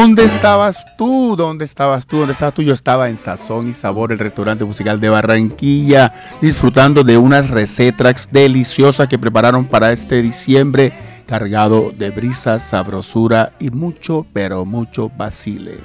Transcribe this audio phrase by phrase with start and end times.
[0.00, 1.34] ¿Dónde estabas tú?
[1.36, 2.18] ¿Dónde estabas tú?
[2.18, 2.62] ¿Dónde estabas tú?
[2.62, 8.28] Yo estaba en Sazón y Sabor, el restaurante musical de Barranquilla, disfrutando de unas recetas
[8.30, 10.92] deliciosas que prepararon para este diciembre,
[11.26, 15.78] cargado de brisa, sabrosura y mucho, pero mucho basile.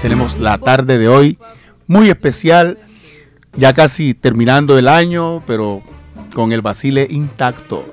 [0.00, 1.38] Tenemos la tarde de hoy
[1.86, 2.78] muy especial,
[3.54, 5.82] ya casi terminando el año, pero
[6.34, 7.84] con el basile intacto.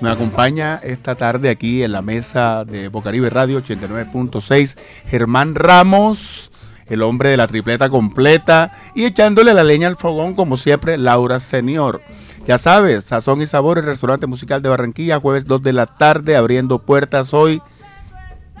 [0.00, 4.76] Me acompaña esta tarde aquí en la mesa de Bocaribe Radio 89.6
[5.06, 6.50] Germán Ramos,
[6.86, 11.40] el hombre de la tripleta completa, y echándole la leña al fogón como siempre Laura
[11.40, 12.02] Senior.
[12.46, 16.36] Ya sabes, Sazón y Sabor, el restaurante musical de Barranquilla, jueves 2 de la tarde,
[16.36, 17.62] abriendo puertas hoy,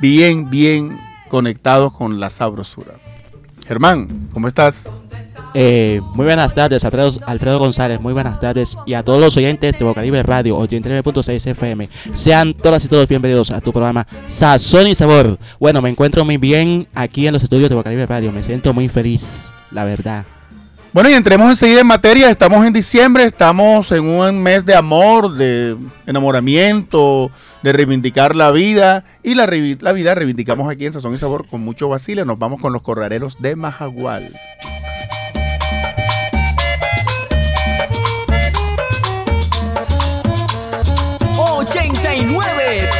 [0.00, 2.94] bien, bien conectados con la sabrosura.
[3.66, 4.88] Germán, ¿cómo estás?
[5.54, 8.00] Eh, muy buenas tardes, Alfredo, González.
[8.00, 8.76] Muy buenas tardes.
[8.86, 11.88] Y a todos los oyentes de Bocaribe Radio 89.6 FM.
[12.12, 15.38] Sean todas y todos bienvenidos a tu programa Sazón y Sabor.
[15.58, 18.32] Bueno, me encuentro muy bien aquí en los estudios de Bocaribe Radio.
[18.32, 20.24] Me siento muy feliz, la verdad.
[20.92, 22.30] Bueno, y entremos enseguida en materia.
[22.30, 27.30] Estamos en diciembre, estamos en un mes de amor, de enamoramiento,
[27.62, 29.04] de reivindicar la vida.
[29.22, 32.24] Y la, vida reivindicamos aquí en Sazón y Sabor con mucho vacile.
[32.24, 34.34] Nos vamos con los corrareros de Majagual.
[42.42, 42.99] Wear.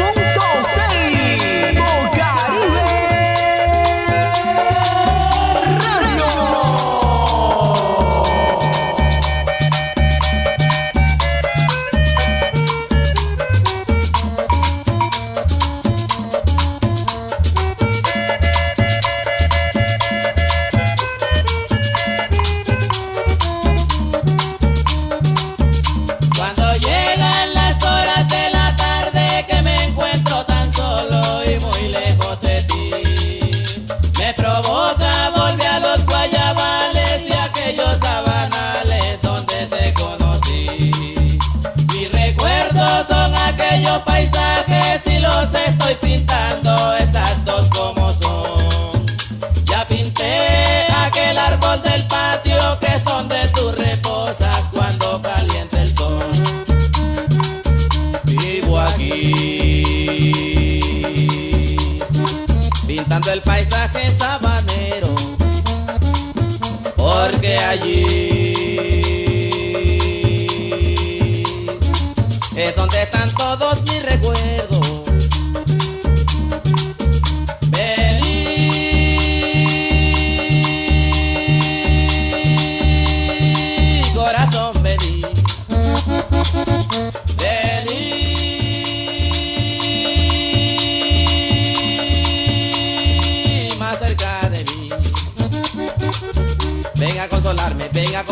[72.91, 74.20] ¿Dónde están todos mis recuerdos?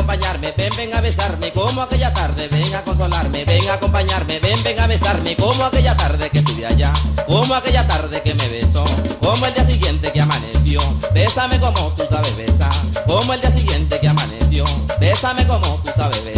[0.09, 4.79] ven, ven a besarme como aquella tarde, ven a consolarme, ven a acompañarme, ven, ven
[4.81, 6.93] a besarme como aquella tarde que estuve allá,
[7.27, 8.85] como aquella tarde que me besó,
[9.21, 10.81] como el día siguiente que amaneció,
[11.13, 12.71] bésame como tú sabes besar,
[13.07, 14.65] como el día siguiente que amaneció,
[14.99, 16.38] bésame como tú sabes besar.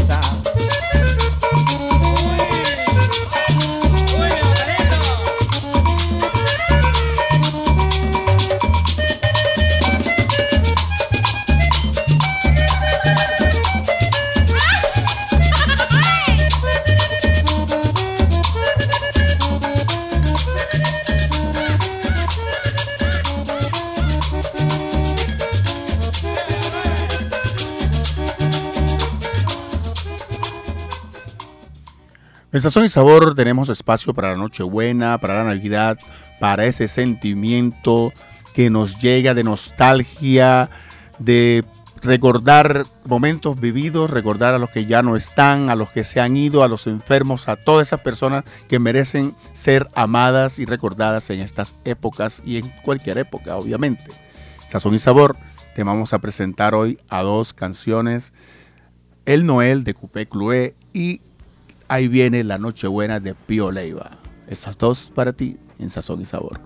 [32.52, 35.98] En Sazón y Sabor tenemos espacio para la Nochebuena, para la Navidad,
[36.40, 38.12] para ese sentimiento
[38.54, 40.68] que nos llega de nostalgia,
[41.20, 41.64] de
[42.02, 46.36] recordar momentos vividos, recordar a los que ya no están, a los que se han
[46.36, 51.38] ido, a los enfermos, a todas esas personas que merecen ser amadas y recordadas en
[51.38, 54.10] estas épocas y en cualquier época, obviamente.
[54.68, 55.36] Sazón y Sabor,
[55.76, 58.32] te vamos a presentar hoy a dos canciones,
[59.24, 61.20] El Noel de Coupé Clué y
[61.90, 64.12] Ahí viene la Nochebuena de Pío Leiva.
[64.46, 66.60] Esas dos para ti en Sazón y Sabor.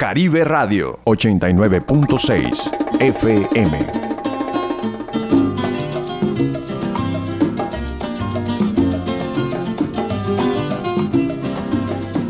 [0.00, 3.78] Bocaribe Radio 89.6 FM.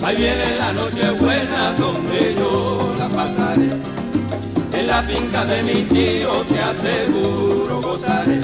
[0.03, 3.69] Ahí viene la noche buena donde yo la pasaré.
[4.73, 8.41] En la finca de mi tío te aseguro gozaré.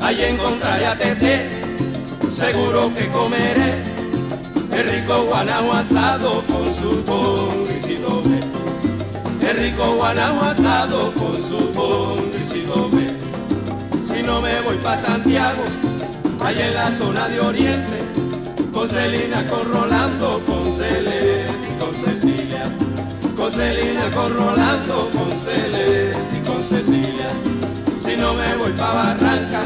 [0.00, 1.48] Ahí encontraré a Tete,
[2.30, 3.89] seguro que comeré
[4.80, 7.04] el rico guanajo asado con su
[9.42, 12.90] El rico guanajo con su pongrisito
[14.00, 15.64] Si no me voy pa' Santiago,
[16.42, 17.98] allá en la zona de Oriente,
[18.72, 22.62] con Celina, con Rolando, con Celeste y con Cecilia.
[23.36, 27.28] Con Celina, con Rolando, con Celeste y con Cecilia.
[27.96, 29.62] Si no me voy pa' Barranca,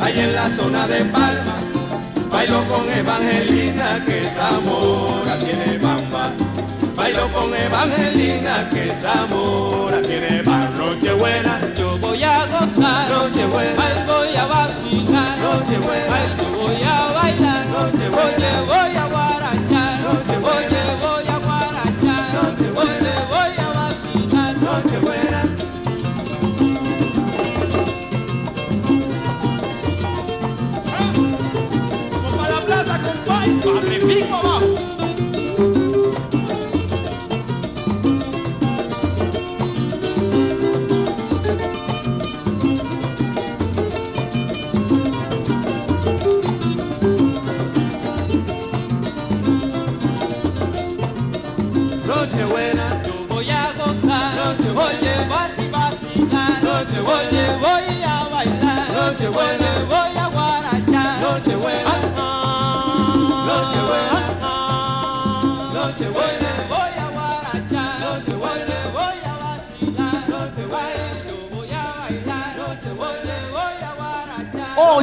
[0.00, 1.56] allá en la zona de Palma,
[2.44, 6.30] Bailo con Evangelina que Zamora tiene bamba.
[6.94, 10.76] Bailo con Evangelina que Zamora tiene bamba.
[10.76, 13.08] Noche buena, yo voy a gozar.
[13.08, 15.38] Noche buena, voy a vacilar.
[15.38, 16.63] Noche buena,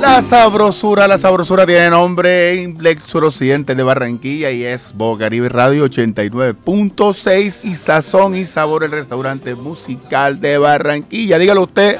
[0.00, 7.60] La sabrosura, la sabrosura tiene nombre en suroccidente de Barranquilla y es Bocaribe Radio 89.6
[7.64, 11.38] y Sazón y Sabor, el restaurante musical de Barranquilla.
[11.38, 11.98] Dígalo usted,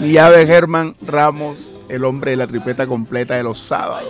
[0.00, 4.08] mi ave Germán Ramos, el hombre de la tripleta completa de los sábados.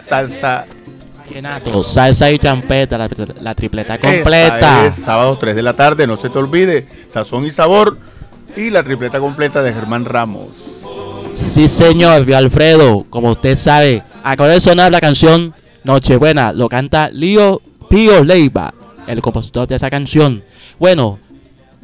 [0.00, 0.66] Salsa.
[1.82, 2.98] Salsa y champeta,
[3.40, 4.86] la, tripleta completa.
[4.86, 7.98] Es, sábados 3 de la tarde, no se te olvide, Sazón y Sabor
[8.56, 10.48] y la tripleta completa de Germán Ramos.
[11.34, 13.06] Sí, señor, Alfredo.
[13.08, 16.52] Como usted sabe, acaba de sonar la canción Nochebuena.
[16.52, 18.74] Lo canta Lío Pío Leiva,
[19.06, 20.42] el compositor de esa canción.
[20.78, 21.18] Bueno,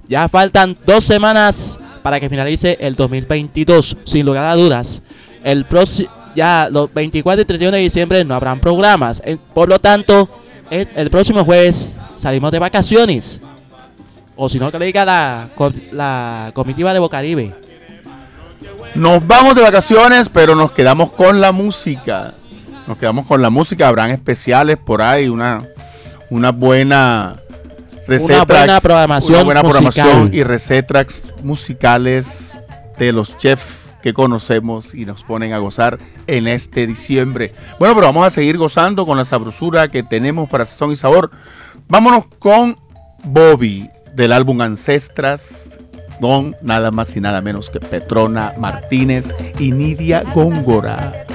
[0.09, 3.97] ya faltan dos semanas para que finalice el 2022.
[4.05, 5.03] Sin lugar a dudas,
[5.45, 5.65] el
[6.37, 9.21] ya los 24 y 31 de diciembre no habrán programas.
[9.53, 10.29] Por lo tanto,
[10.71, 13.41] el, próximo jueves salimos de vacaciones.
[14.37, 15.49] O si no, que le diga la,
[15.93, 17.67] la comitiva de Bocaribe
[18.97, 22.33] nos vamos de vacaciones, pero nos quedamos con la música.
[22.87, 23.89] Nos quedamos con la música.
[23.89, 25.67] Habrán especiales por ahí, una,
[26.31, 27.37] una buena
[28.07, 28.45] receta.
[28.45, 32.57] Una buena programación, buena programación y recetas musicales
[32.99, 35.99] de los chefs que conocemos y nos ponen a gozar
[36.29, 37.53] en este diciembre.
[37.81, 41.33] Bueno, pero vamos a seguir gozando con la sabrosura que tenemos para Sazón y Sabor.
[41.89, 42.77] Vámonos con
[43.25, 45.77] Bobby del álbum Ancestras
[46.21, 51.27] don nada más y nada menos que Petrona Martínez y Nidia Góngora.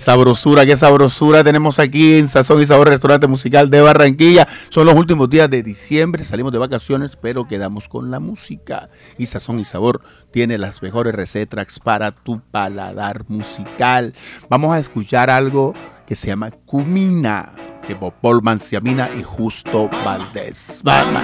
[0.00, 4.48] sabrosura, qué sabrosura tenemos aquí en Sazón y Sabor Restaurante Musical de Barranquilla.
[4.70, 8.90] Son los últimos días de diciembre, salimos de vacaciones, pero quedamos con la música.
[9.18, 10.00] Y Sazón y Sabor
[10.32, 14.14] tiene las mejores recetas para tu paladar musical.
[14.48, 15.74] Vamos a escuchar algo
[16.06, 17.52] que se llama Cumina,
[17.86, 20.82] de Popol Manciamina y Justo Valdés.
[20.84, 21.22] Mama,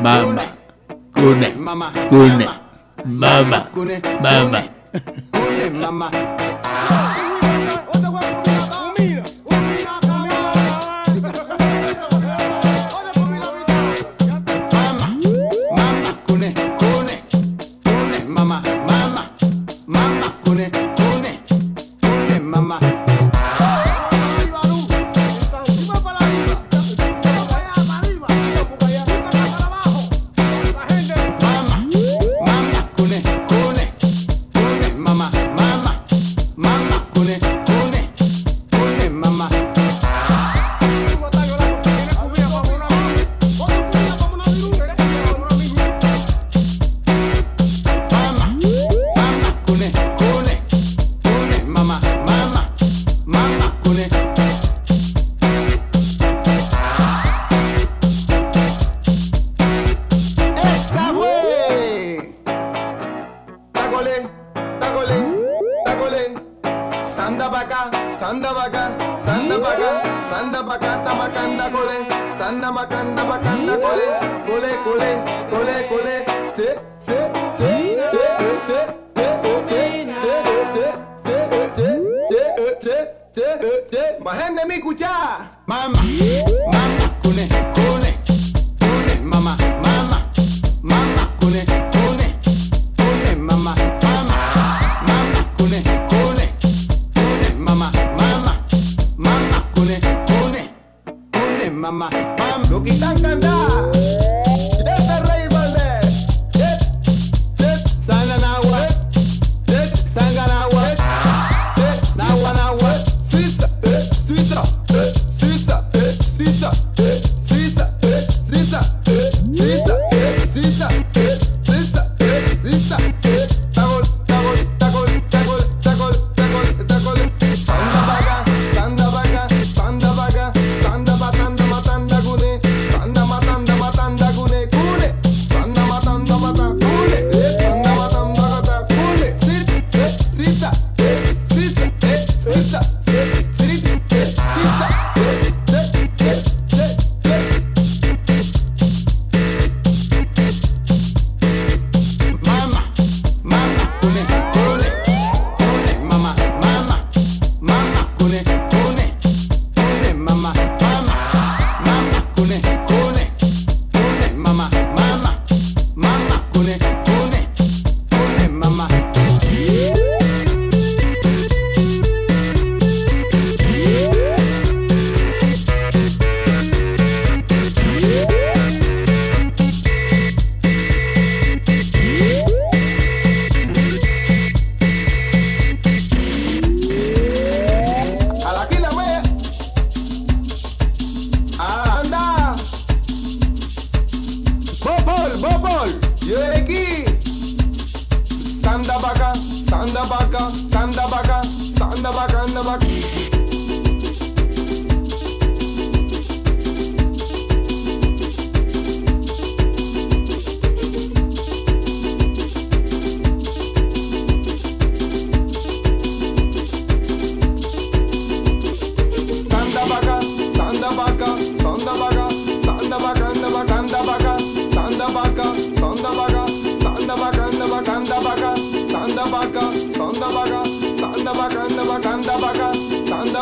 [0.00, 0.56] mama,
[1.12, 1.92] cune, cune, mama,
[3.04, 4.02] mama, cune,
[5.80, 6.51] mama.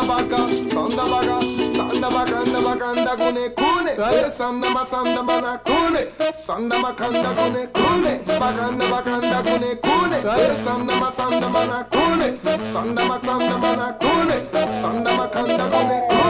[0.07, 1.37] baka, sanda baka,
[1.75, 3.91] sanda baka, anda baka, anda kune kune.
[3.97, 6.01] Hey, sanda ma sanda ma na kune,
[6.37, 8.13] sanda ma kanda kune kune.
[8.39, 10.17] Baka anda baka anda kune kune.
[10.21, 12.27] Hey, sanda ma sanda ma na kune,
[12.73, 14.37] sanda ma sanda ma na kune,
[14.81, 16.20] sanda ma kanda kune kune.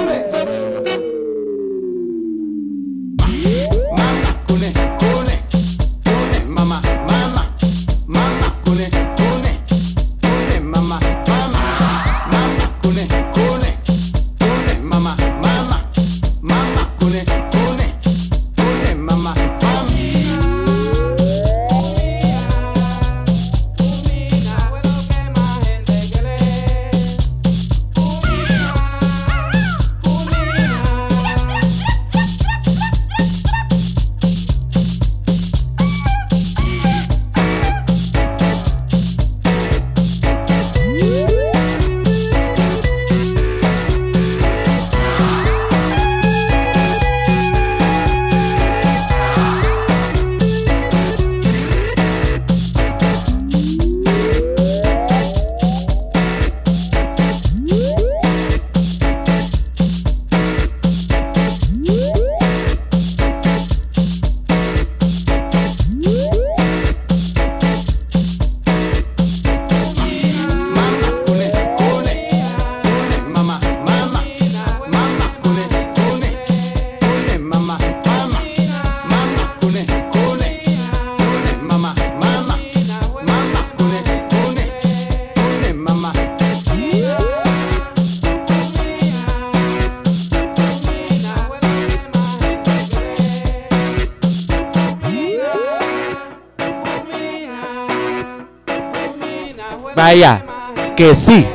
[101.12, 101.45] Que sí.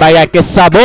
[0.00, 0.80] Vaya, que sabor.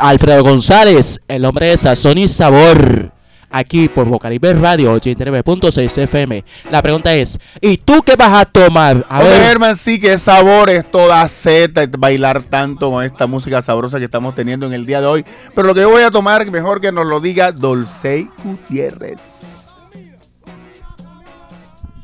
[0.00, 3.12] Alfredo González, el hombre de sazón y sabor.
[3.48, 6.44] Aquí por Bocaribe Radio 89.6 FM.
[6.72, 9.06] La pregunta es, ¿y tú qué vas a tomar?
[9.08, 14.00] A ver, Germán, sí, que sabor es toda Z, bailar tanto con esta música sabrosa
[14.00, 15.24] que estamos teniendo en el día de hoy.
[15.54, 19.20] Pero lo que yo voy a tomar, mejor que nos lo diga Dolcey Gutiérrez.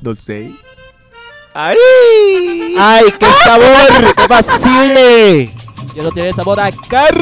[0.01, 0.57] Dolcey.
[1.53, 1.77] ¡Ay!
[2.79, 4.15] ¡ay, qué sabor!
[4.17, 5.53] ¡Qué vacile!
[5.95, 7.19] Y eso tiene sabor a carnaval.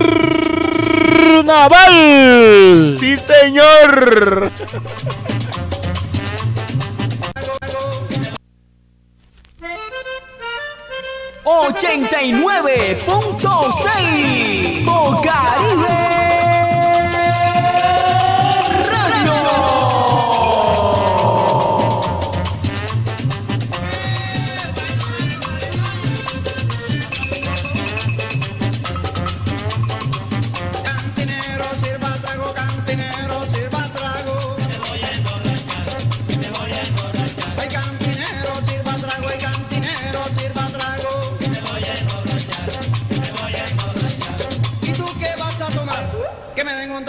[3.01, 4.53] ¡Sí, señor!
[11.51, 16.18] ochenta y nueve punto seis Bocaribe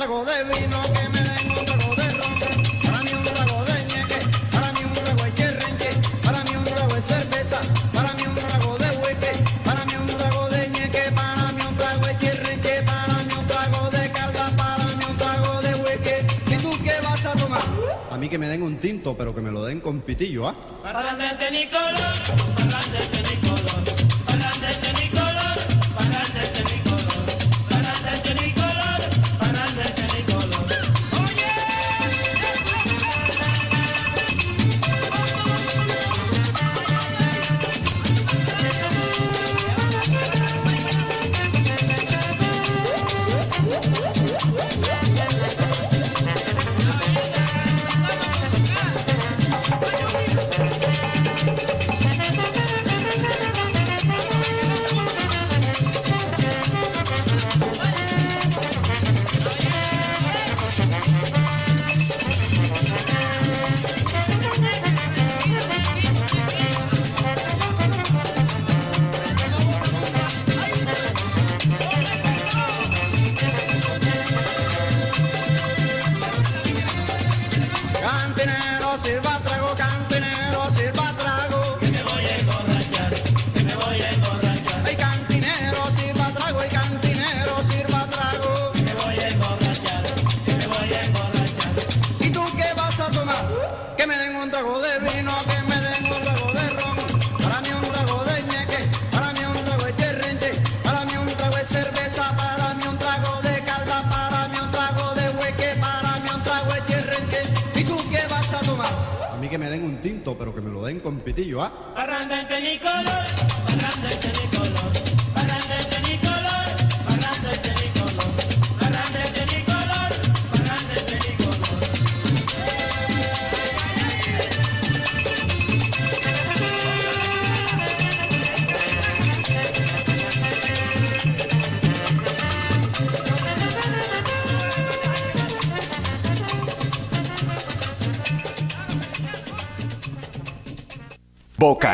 [0.10, 2.40] trago de vino, que me den un trago de ron.
[2.84, 4.20] Para mí un trago de ñeque,
[4.52, 5.90] para mí un trago de cherrenche,
[6.24, 7.62] para mí un trago de cerveza,
[7.94, 9.32] para mí un trago de hueque,
[9.64, 13.46] para mí un trago de ñeque, para mí un trago de cherrenche, para mí un
[13.46, 16.26] trago de calda, para mí un trago de hueque.
[16.48, 17.62] ¿Y tú qué vas a tomar?
[18.10, 20.56] A mí que me den un tinto, pero que me lo den con pitillo, ¿ah?
[20.82, 22.59] Cantinero,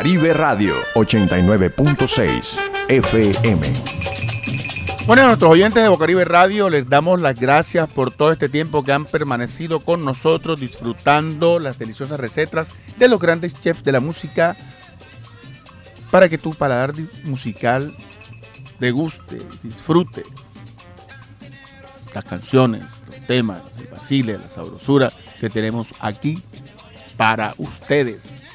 [0.06, 3.72] Bocaribe Radio 89.6 FM.
[5.04, 8.84] Bueno, a nuestros oyentes de Bocaribe Radio les damos las gracias por todo este tiempo
[8.84, 13.98] que han permanecido con nosotros disfrutando las deliciosas recetas de los grandes chefs de la
[13.98, 14.56] música
[16.12, 17.92] para que tu paladar musical
[18.78, 20.22] deguste, disfrute
[22.14, 26.44] las canciones, los temas, el vacile, la sabrosura que tenemos aquí
[27.16, 28.45] para ustedes.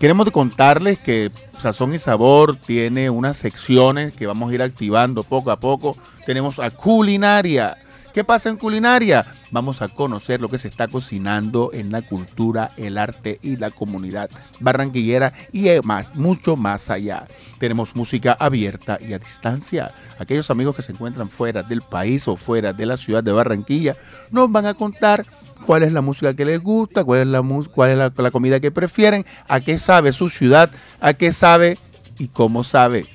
[0.00, 5.50] Queremos contarles que Sazón y Sabor tiene unas secciones que vamos a ir activando poco
[5.50, 5.94] a poco.
[6.24, 7.76] Tenemos a culinaria.
[8.14, 9.26] ¿Qué pasa en culinaria?
[9.50, 13.70] Vamos a conocer lo que se está cocinando en la cultura, el arte y la
[13.70, 17.26] comunidad barranquillera y eh, más, mucho más allá.
[17.58, 19.92] Tenemos música abierta y a distancia.
[20.18, 23.96] Aquellos amigos que se encuentran fuera del país o fuera de la ciudad de Barranquilla
[24.30, 25.24] nos van a contar
[25.66, 27.42] cuál es la música que les gusta, cuál es la,
[27.74, 31.78] cuál es la, la comida que prefieren, a qué sabe su ciudad, a qué sabe
[32.18, 33.06] y cómo sabe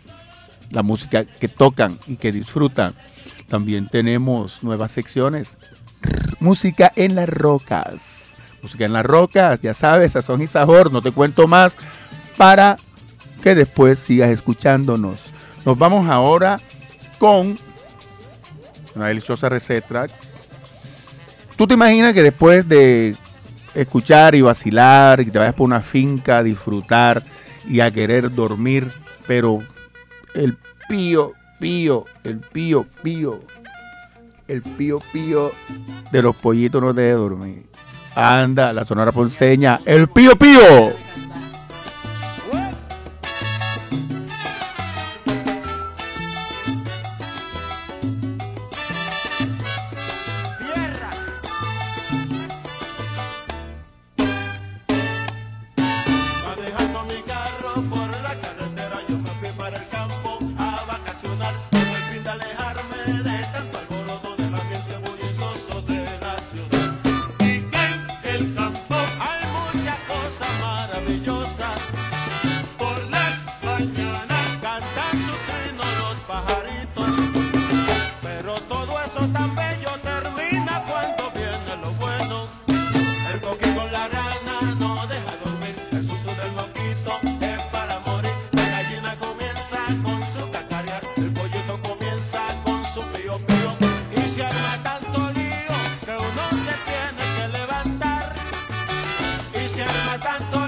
[0.69, 2.93] la música que tocan y que disfrutan.
[3.47, 5.57] También tenemos nuevas secciones.
[6.39, 8.33] Música en las rocas.
[8.61, 11.77] Música en las rocas, ya sabes, sazón y sabor, no te cuento más,
[12.37, 12.77] para
[13.43, 15.21] que después sigas escuchándonos.
[15.65, 16.59] Nos vamos ahora
[17.19, 17.57] con
[18.95, 20.33] una deliciosa Recetrax.
[21.55, 23.15] ¿Tú te imaginas que después de
[23.75, 27.23] escuchar y vacilar y te vayas por una finca a disfrutar
[27.67, 28.91] y a querer dormir,
[29.27, 29.63] pero
[30.33, 33.41] el pío, pío, el pío, pío,
[34.47, 35.51] el pío, pío
[36.11, 37.65] de los pollitos no te deja dormir?
[38.15, 41.04] Anda, la sonora ponceña, el pío, pío.
[99.67, 100.64] Se arma tanto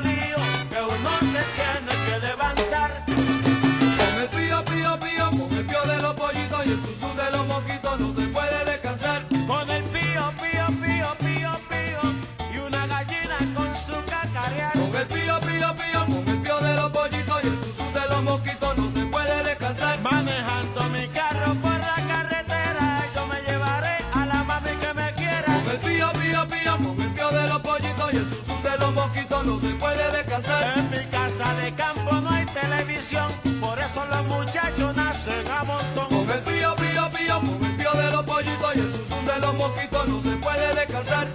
[31.67, 36.08] de campo no hay televisión, por eso los muchachos nacen a montón.
[36.08, 39.39] Con el pío, pío, pío, con el pío de los pollitos y el susu de
[39.39, 41.27] los mosquitos no se puede descansar.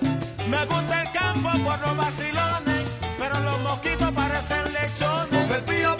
[0.48, 5.46] Me gusta el campo por los vacilones, pero los mosquitos parecen lechones.
[5.46, 5.96] Con el pío,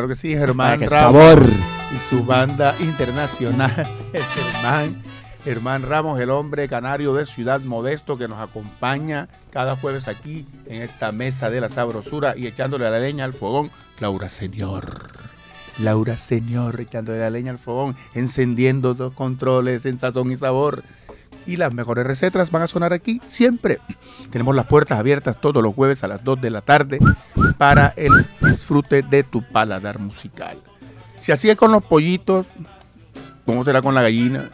[0.00, 1.46] claro que sí, Germán que Ramos sabor.
[1.94, 3.70] y su banda internacional,
[4.34, 5.02] Germán,
[5.44, 10.80] Germán Ramos, el hombre canario de Ciudad Modesto que nos acompaña cada jueves aquí en
[10.80, 15.10] esta mesa de la sabrosura y echándole la leña al fogón, Laura Señor.
[15.78, 20.82] Laura Señor, echándole la leña al fogón, encendiendo dos controles en sazón y sabor.
[21.46, 23.78] Y las mejores recetas van a sonar aquí siempre.
[24.30, 26.98] Tenemos las puertas abiertas todos los jueves a las 2 de la tarde
[27.58, 30.58] para el disfrute de tu paladar musical.
[31.18, 32.46] Si así es con los pollitos,
[33.44, 34.50] ¿cómo será con la gallina?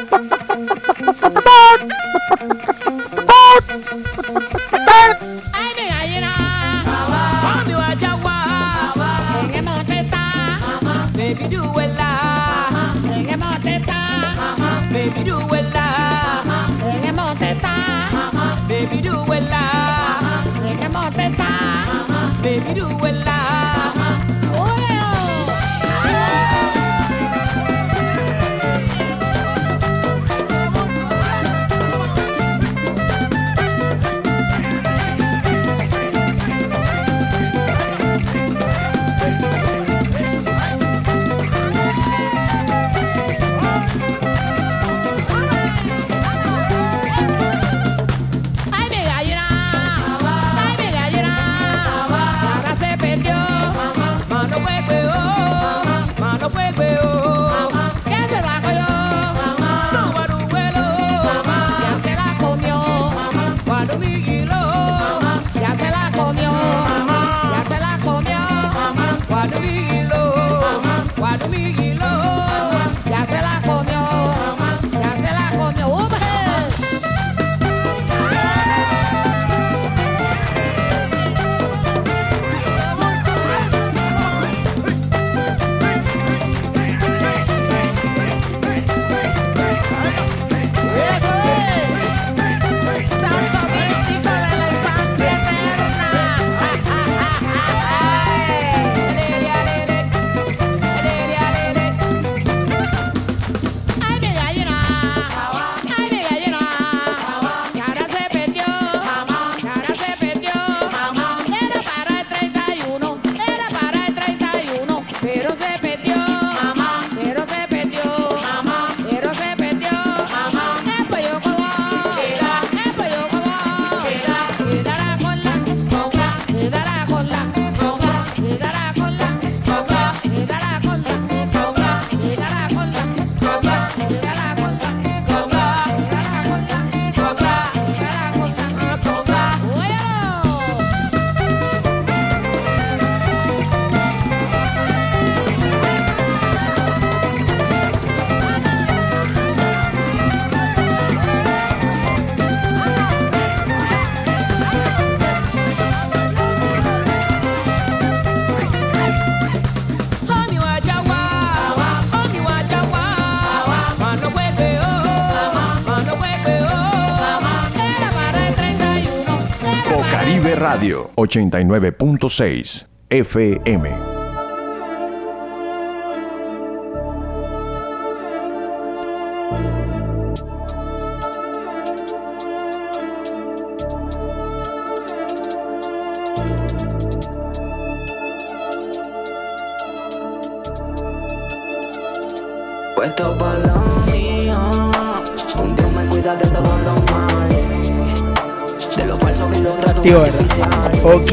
[171.25, 174.12] 89.6 FM.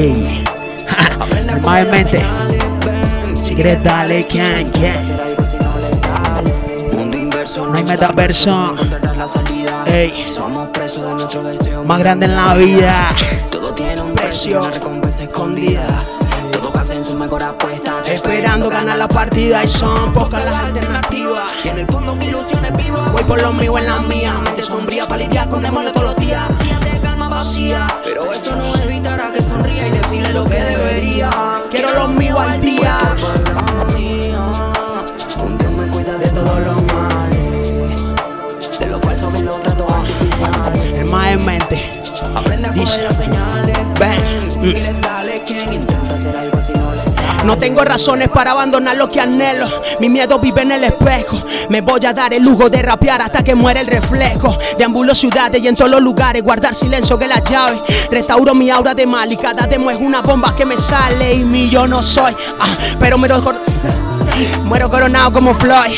[0.00, 0.06] Ok.
[1.46, 2.24] Normalmente.
[3.34, 4.26] Si quieres dale.
[6.92, 9.84] Mundo inverso, No hay la salida.
[9.86, 10.24] Ey.
[10.26, 11.84] Somos presos de nuestro deseo.
[11.84, 13.14] Más grande en la vida.
[13.50, 15.86] Todo tiene un precio, una recompensa escondida.
[16.52, 18.00] Todos hacen su mejor apuesta.
[18.06, 21.50] Esperando ganar la partida y son pocas las alternativas.
[21.62, 23.12] Y en el fondo que ilusiones vivas.
[23.12, 24.32] Voy por lo mío en la mía.
[24.44, 26.48] Mente sombría para lidiar con demonios todos los días.
[27.30, 27.86] Vacía.
[28.04, 31.30] Pero eso no evitará que sonría y decirle lo que debería.
[31.70, 32.98] Quiero lo mío al día.
[35.76, 38.00] Me cuida de todos los males.
[38.80, 40.72] De lo falso que lo trato artificial.
[40.94, 41.90] El más en mente.
[42.34, 43.78] Aprende a coger las señales.
[44.00, 44.50] Ven.
[44.50, 45.79] Si quieres dale quien
[47.44, 49.66] no tengo razones para abandonar lo que anhelo.
[50.00, 51.36] Mi miedo vive en el espejo.
[51.68, 54.56] Me voy a dar el lujo de rapear hasta que muera el reflejo.
[54.76, 57.80] Deambulo ciudades y en todos los lugares guardar silencio que la llave.
[58.10, 61.44] Restauro mi aura de mal y cada demo es una bomba que me sale y
[61.44, 62.34] mi yo no soy.
[62.58, 63.28] Ah, pero me
[64.64, 65.96] Muero coronado como Floyd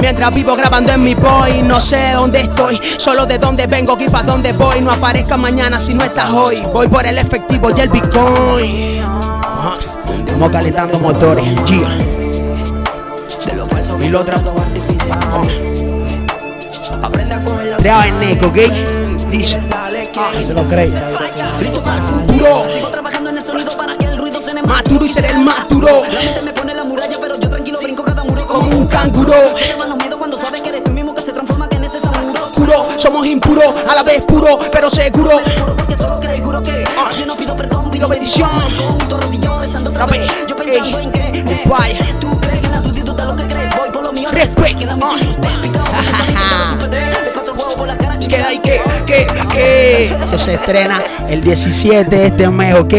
[0.00, 4.08] Mientras vivo grabando en mi boy No sé dónde estoy Solo de dónde vengo y
[4.08, 7.80] para dónde voy No aparezca mañana si no estás hoy Voy por el efectivo y
[7.80, 9.04] el bitcoin.
[10.34, 11.96] Estamos calentando motores yeah.
[14.02, 14.34] Y lo otra
[17.78, 18.56] Creado en Neco, ¿ok?
[19.30, 20.88] Dice Ah, se lo cree.
[20.88, 22.68] Futuro.
[22.68, 25.38] Sigo trabajando en el sonido para que el ruido suene Más duro y seré el
[25.38, 28.76] más duro La mente me pone la muralla, pero yo tranquilo brinco cada muro Como
[28.76, 29.34] un canguro.
[29.56, 31.84] Se te van los miedos cuando sabes que eres tú mismo que se transforma en
[31.84, 35.38] ese samuro Oscuro, somos impuros, a la vez puro, pero seguro.
[35.86, 36.84] Que
[37.18, 38.50] yo no pido perdón, pido bendición.
[38.50, 41.98] Arrodillado rezando otra vez Yo pensando en que Vaya.
[42.20, 44.78] tú crees que en la tú das lo que crees Voy por lo mío, Respect.
[44.78, 45.84] que la usted picado
[46.88, 50.54] Le paso el huevo por la cara y queda ahí que, que, que, que se
[50.54, 52.94] estrena el 17 de este mes, ok.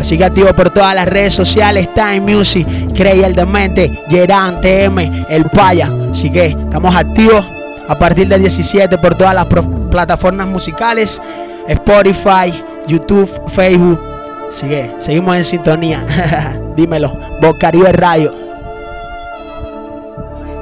[0.00, 5.26] Así que activo por todas las redes sociales, Time Music, Crey el Demente, Geran TM,
[5.28, 5.90] El Paya.
[6.10, 7.44] Así que estamos activos
[7.88, 9.46] a partir del 17 por todas las
[9.90, 11.20] plataformas musicales,
[11.68, 14.15] Spotify, YouTube, Facebook.
[14.48, 16.04] Así que seguimos en sintonía.
[16.76, 18.32] Dímelo, Voz Caribe Radio.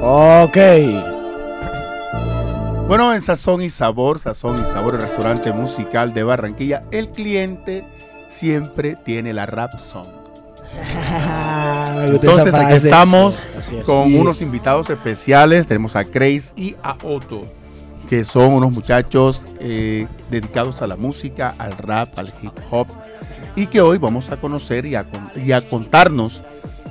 [0.01, 0.57] Ok.
[2.87, 7.83] Bueno, en Sazón y Sabor, Sazón y Sabor, el restaurante musical de Barranquilla, el cliente
[8.29, 10.05] siempre tiene la rap song.
[11.95, 13.83] Me gusta esa Entonces aquí estamos es.
[13.85, 14.15] con Sí.
[14.17, 15.65] unos invitados especiales.
[15.65, 17.41] Tenemos a Grace y a Otto,
[18.09, 22.87] que son unos muchachos eh, dedicados a la música, al rap, al hip hop,
[23.55, 26.41] y que hoy vamos a conocer y a, con- y a contarnos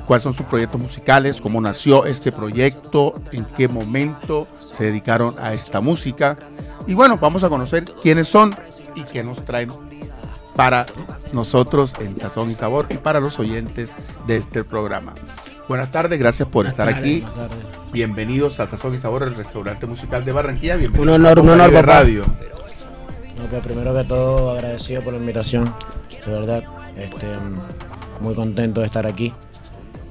[0.06, 5.54] cuáles son sus proyectos musicales, cómo nació este proyecto, en qué momento se dedicaron a
[5.54, 6.38] esta música.
[6.86, 8.54] Y bueno, vamos a conocer quiénes son
[8.94, 9.70] y qué nos traen
[10.54, 10.86] para
[11.32, 13.94] nosotros en Sazón y Sabor y para los oyentes
[14.26, 15.12] de este programa.
[15.68, 17.24] Buenas tardes, gracias por estar aquí.
[17.92, 20.76] Bienvenidos a Sazón y Sabor, el restaurante musical de Barranquilla.
[20.76, 21.82] Bienvenidos Un honor, a un honor, papá.
[22.00, 22.24] Radio.
[23.44, 25.72] No, pues primero que todo agradecido por la invitación,
[26.24, 26.62] de verdad.
[26.98, 27.26] Este,
[28.20, 29.32] muy contento de estar aquí.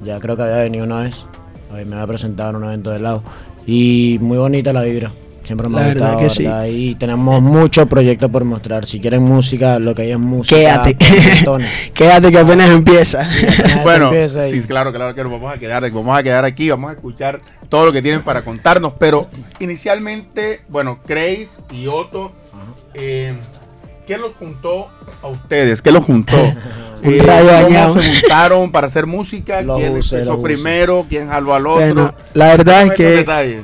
[0.03, 1.25] Ya creo que había venido una vez,
[1.71, 3.23] me había presentado en un evento de lado.
[3.65, 5.13] Y muy bonita la vibra,
[5.43, 6.59] siempre me La ha verdad gustado.
[6.59, 6.77] que sí.
[6.89, 8.85] Y tenemos muchos proyectos por mostrar.
[8.85, 10.57] Si quieren música, lo que hay es música.
[10.83, 10.95] Quédate.
[11.93, 13.25] Quédate que apenas empieza.
[13.83, 16.69] Bueno, empieza y- sí, claro, claro que nos vamos a quedar, vamos a quedar aquí,
[16.69, 19.27] vamos a escuchar todo lo que tienen para contarnos, pero
[19.59, 22.31] inicialmente, bueno, Grace y Otto,
[22.93, 23.33] eh,
[24.07, 24.87] ¿qué los juntó
[25.21, 25.81] a ustedes?
[25.81, 26.35] ¿Qué los juntó?
[27.03, 29.61] Un Eh, ¿Cómo se juntaron para hacer música?
[29.61, 30.43] Los ¿Quién use, empezó use.
[30.43, 31.05] primero?
[31.09, 31.81] ¿Quién jaló al otro?
[31.81, 33.63] Bueno, la verdad es que detalles.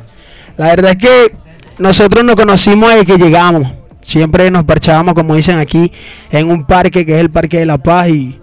[0.57, 1.35] la verdad es que
[1.77, 3.71] nosotros nos conocimos desde que llegamos.
[4.01, 5.91] Siempre nos parchábamos, como dicen aquí,
[6.31, 8.38] en un parque que es el Parque de la Paz y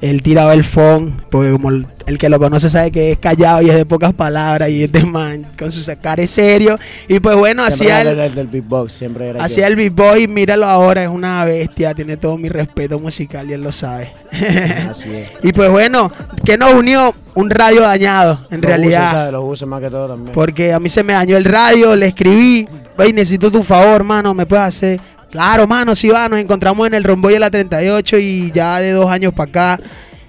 [0.00, 3.62] él tiraba el phone, porque como el, el que lo conoce sabe que es callado
[3.62, 6.78] y es de pocas palabras y es de man con su sacar es serio
[7.08, 11.02] y pues bueno, hacía el, el del beatbox, siempre era Hacía el b-boy, míralo ahora,
[11.02, 14.12] es una bestia, tiene todo mi respeto musical y él lo sabe.
[14.90, 15.30] Así es.
[15.42, 16.12] y pues bueno,
[16.44, 17.14] ¿qué nos unió?
[17.34, 19.02] Un radio dañado, en Los realidad.
[19.02, 19.32] uses, ¿sabes?
[19.32, 20.32] Los uses más que todo también.
[20.32, 22.66] Porque a mí se me dañó el radio, le escribí,
[22.98, 25.00] "Ey, necesito tu favor, mano, ¿me puedes hacer?
[25.30, 28.92] Claro, mano, sí va, nos encontramos en el Romboy de la 38 y ya de
[28.92, 29.80] dos años para acá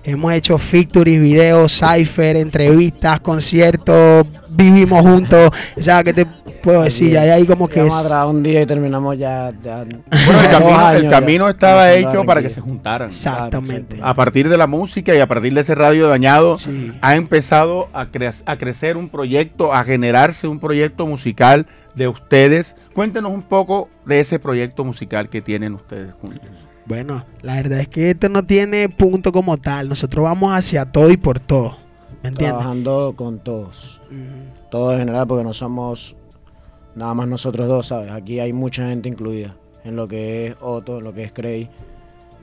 [0.03, 6.25] hemos hecho features, videos, cipher, entrevistas, conciertos, vivimos juntos, o sea, ¿qué te
[6.67, 7.11] puedo decir?
[7.11, 7.79] Ya ahí como que...
[7.79, 9.53] Vamos es- a trabajar un día y terminamos ya.
[9.63, 13.07] ya Bueno, el camino, años el ya camino estaba hecho para que se juntaran.
[13.09, 13.99] Exactamente.
[14.01, 16.91] A partir de la música y a partir de ese radio dañado, Sí.
[17.01, 21.65] ha empezado a, cre- a crecer un proyecto, a generarse un proyecto musical
[21.95, 22.75] de ustedes.
[22.93, 26.49] Cuéntenos un poco de ese proyecto musical que tienen ustedes juntos.
[26.85, 29.89] Bueno, la verdad es que esto no tiene punto como tal.
[29.89, 31.77] Nosotros vamos hacia todo y por todo.
[32.23, 32.57] ¿Me entiendes?
[32.57, 34.01] Trabajando con todos.
[34.71, 36.15] Todos en general, porque no somos
[36.97, 38.09] nada más nosotros dos, ¿sabes?
[38.11, 39.55] Aquí hay mucha gente incluida.
[39.83, 41.69] En lo que es Otto, en lo que es Cray.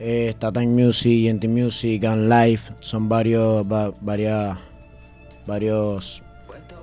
[0.00, 2.72] Eh, está Time Music, NT Music, and Life.
[2.80, 4.57] Son varios, va- varias,
[5.46, 6.22] varios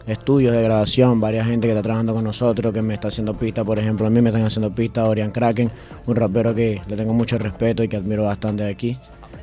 [0.08, 3.64] estudios de grabación, varias gente que está trabajando con nosotros, que me está haciendo pista,
[3.64, 5.70] por ejemplo, a mí me están haciendo pista, Orian Kraken,
[6.08, 8.98] un rapero que le tengo mucho respeto y que admiro bastante aquí.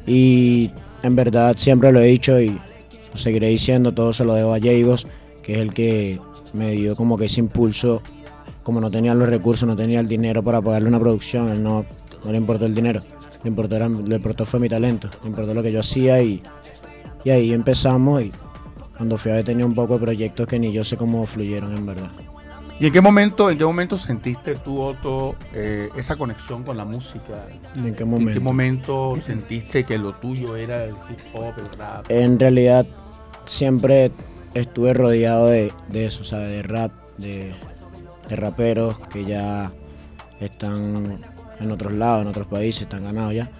[0.07, 0.71] Y
[1.03, 4.59] en verdad siempre lo he dicho y lo seguiré diciendo, todo se lo debo a
[4.61, 5.07] Jagos,
[5.43, 6.21] que es el que
[6.53, 8.03] me dio como que ese impulso,
[8.69, 11.87] como no tenía los recursos, no tenía el dinero para pagarle una producción, él no,
[12.23, 13.01] no le importó el dinero,
[13.43, 16.43] le importó, era- le importó fue mi talento, le importó lo que yo hacía y
[17.25, 18.33] Y ahí empezamos y
[18.95, 21.75] cuando fui a ver tenía un poco de proyectos que ni yo sé cómo fluyeron
[21.75, 22.11] en verdad.
[22.79, 26.85] ¿Y en qué momento, en qué momento sentiste tú, Otto, eh, esa conexión con la
[26.85, 27.47] música?
[27.75, 28.33] ¿En qué ¿En momento?
[28.35, 32.05] qué momento sentiste que lo tuyo era el hip hop, el rap?
[32.11, 32.87] En realidad
[33.47, 34.13] siempre
[34.53, 36.51] estuve rodeado de, de eso, ¿sabes?
[36.51, 37.55] De rap, de,
[38.29, 39.73] de raperos que ya
[40.41, 41.21] están
[41.61, 43.51] en otros lados, en otros países, están ganados ya.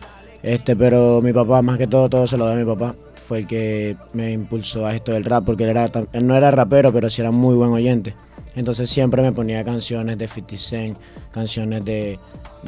[0.43, 2.95] Este, pero mi papá, más que todo, todo se lo da a mi papá.
[3.27, 6.51] Fue el que me impulsó a esto del rap, porque él, era, él no era
[6.51, 8.15] rapero, pero sí era muy buen oyente.
[8.55, 10.99] Entonces siempre me ponía canciones de 50 Cent,
[11.31, 12.19] canciones de,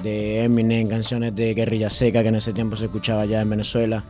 [0.03, 4.05] de Eminem, canciones de Guerrilla Seca, que en ese tiempo se escuchaba ya en Venezuela.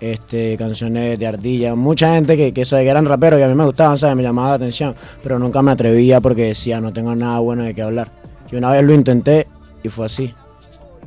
[0.00, 3.66] Este, canciones de Ardilla, mucha gente que, que, que eran raperos y a mí me
[3.66, 4.16] gustaban, ¿sabes?
[4.16, 7.74] Me llamaba la atención, pero nunca me atrevía porque decía, no tengo nada bueno de
[7.74, 8.10] qué hablar.
[8.50, 9.46] Y una vez lo intenté
[9.82, 10.34] y fue así.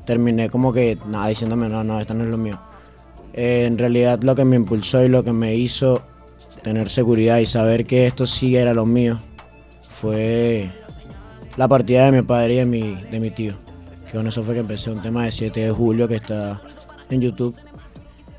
[0.05, 2.59] Terminé como que, nada, diciéndome, no, no, esto no es lo mío.
[3.33, 6.03] Eh, en realidad lo que me impulsó y lo que me hizo
[6.61, 9.19] tener seguridad y saber que esto sí era lo mío
[9.89, 10.69] fue
[11.55, 13.53] la partida de mi padre y de mi, de mi tío.
[14.11, 16.61] Que con eso fue que empecé un tema de 7 de julio que está
[17.09, 17.55] en YouTube.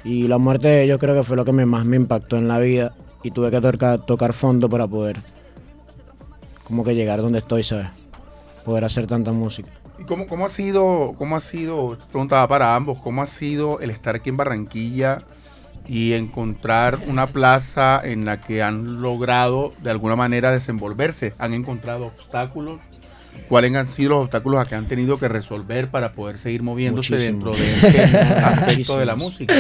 [0.05, 2.95] Y la muerte ellos creo que fue lo que más me impactó en la vida.
[3.23, 5.17] Y tuve que tocar, tocar fondo para poder
[6.65, 7.89] como que llegar donde estoy, ¿sabes?
[8.65, 9.71] Poder hacer tanta música.
[9.99, 13.91] ¿Y cómo, cómo ha sido, cómo ha sido, preguntaba para ambos, cómo ha sido el
[13.91, 15.19] estar aquí en Barranquilla
[15.87, 21.35] y encontrar una plaza en la que han logrado de alguna manera desenvolverse?
[21.39, 22.81] ¿Han encontrado obstáculos?
[23.49, 27.17] ¿Cuáles han sido los obstáculos a que han tenido que resolver para poder seguir moviéndose
[27.17, 29.55] dentro de este aspecto de la música?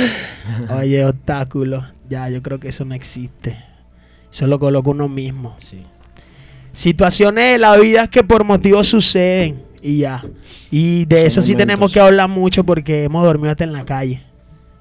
[0.70, 1.85] Oye, obstáculos.
[2.09, 3.57] Ya, yo creo que eso no existe.
[4.33, 5.57] Eso lo coloca uno mismo.
[6.72, 10.25] Situaciones de la vida que por motivos suceden y ya.
[10.70, 11.66] Y de Son eso sí momentos.
[11.66, 14.22] tenemos que hablar mucho porque hemos dormido hasta en la calle.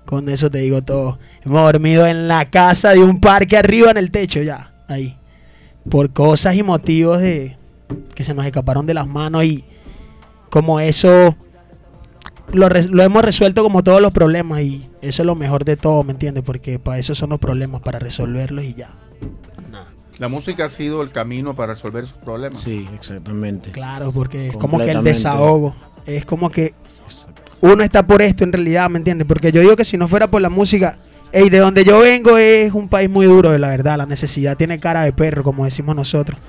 [0.06, 1.20] Con eso te digo todo.
[1.46, 4.74] Hemos dormido en la casa de un parque arriba en el techo ya.
[4.88, 5.18] Ahí.
[5.90, 7.58] Por cosas y motivos de
[8.16, 9.66] que se nos escaparon de las manos y
[10.50, 11.36] como eso
[12.52, 16.04] lo, lo hemos resuelto como todos los problemas y eso es lo mejor de todo,
[16.04, 16.44] ¿me entiendes?
[16.44, 18.90] Porque para eso son los problemas, para resolverlos y ya.
[20.20, 22.62] La música ha sido el camino para resolver esos problemas.
[22.62, 23.72] Sí, exactamente.
[23.72, 25.76] Claro, porque es como que el desahogo.
[26.06, 26.76] Es como que
[27.62, 29.28] uno está por esto en realidad, ¿me entiendes?
[29.28, 30.98] Porque yo digo que si no fuera por la música,
[31.32, 33.98] ey, de donde yo vengo es un país muy duro, la verdad.
[33.98, 36.40] La necesidad tiene cara de perro, como decimos nosotros.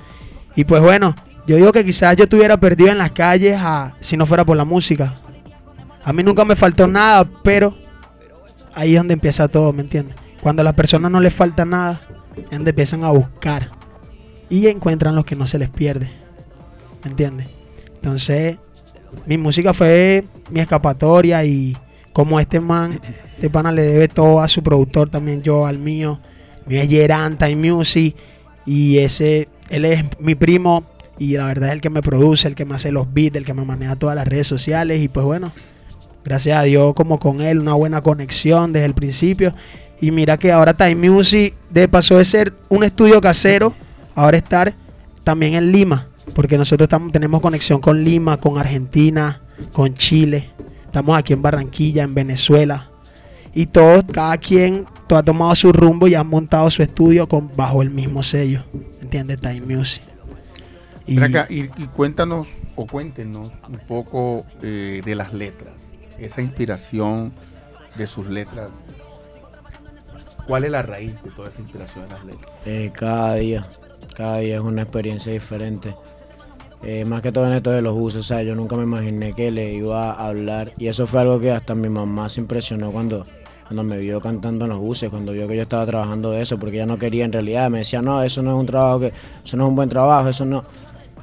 [0.55, 1.15] Y pues bueno,
[1.47, 4.57] yo digo que quizás yo estuviera perdido en las calles a- si no fuera por
[4.57, 5.15] la música.
[6.03, 7.75] A mí nunca me faltó nada, pero
[8.73, 10.15] ahí es donde empieza todo, ¿me entiendes?
[10.41, 12.01] Cuando a las personas no les falta nada,
[12.37, 13.71] es donde empiezan a buscar
[14.49, 16.09] y encuentran lo que no se les pierde,
[17.03, 17.47] ¿me entiendes?
[17.95, 18.57] Entonces,
[19.25, 21.75] mi música fue mi escapatoria y
[22.13, 22.99] como este man,
[23.35, 26.19] este pana le debe todo a su productor, también yo al mío,
[26.67, 28.15] mío es Yeran Time Music
[28.65, 30.83] y ese, él es mi primo
[31.17, 33.45] y la verdad es el que me produce, el que me hace los beats, el
[33.45, 35.51] que me maneja todas las redes sociales y pues bueno,
[36.23, 39.53] gracias a Dios como con él una buena conexión desde el principio.
[40.01, 43.73] Y mira que ahora Time Music de pasó de ser un estudio casero
[44.13, 44.75] ahora estar
[45.23, 49.41] también en Lima porque nosotros estamos, tenemos conexión con Lima, con Argentina,
[49.71, 50.49] con Chile,
[50.85, 52.89] estamos aquí en Barranquilla, en Venezuela
[53.55, 57.49] y todos, cada quien todo ha tomado su rumbo y ha montado su estudio con,
[57.55, 58.63] bajo el mismo sello,
[59.01, 59.41] ¿entiendes?
[59.41, 60.03] Time Music.
[61.07, 65.73] Y- Ven acá, y, y cuéntanos o cuéntenos un poco eh, de las letras,
[66.19, 67.33] esa inspiración
[67.95, 68.69] de sus letras.
[70.47, 72.51] ¿Cuál es la raíz de toda esa inspiración de las letras?
[72.65, 73.67] Eh, cada día,
[74.15, 75.95] cada día es una experiencia diferente.
[76.83, 78.45] Eh, más que todo en esto de los usos, ¿sabes?
[78.47, 81.73] Yo nunca me imaginé que le iba a hablar y eso fue algo que hasta
[81.73, 83.25] mi mamá se impresionó cuando,
[83.67, 86.57] cuando me vio cantando en los buses, cuando vio que yo estaba trabajando de eso,
[86.59, 89.13] porque ella no quería en realidad, me decía, no, eso no es un trabajo, que,
[89.43, 90.63] eso no es un buen trabajo, eso no.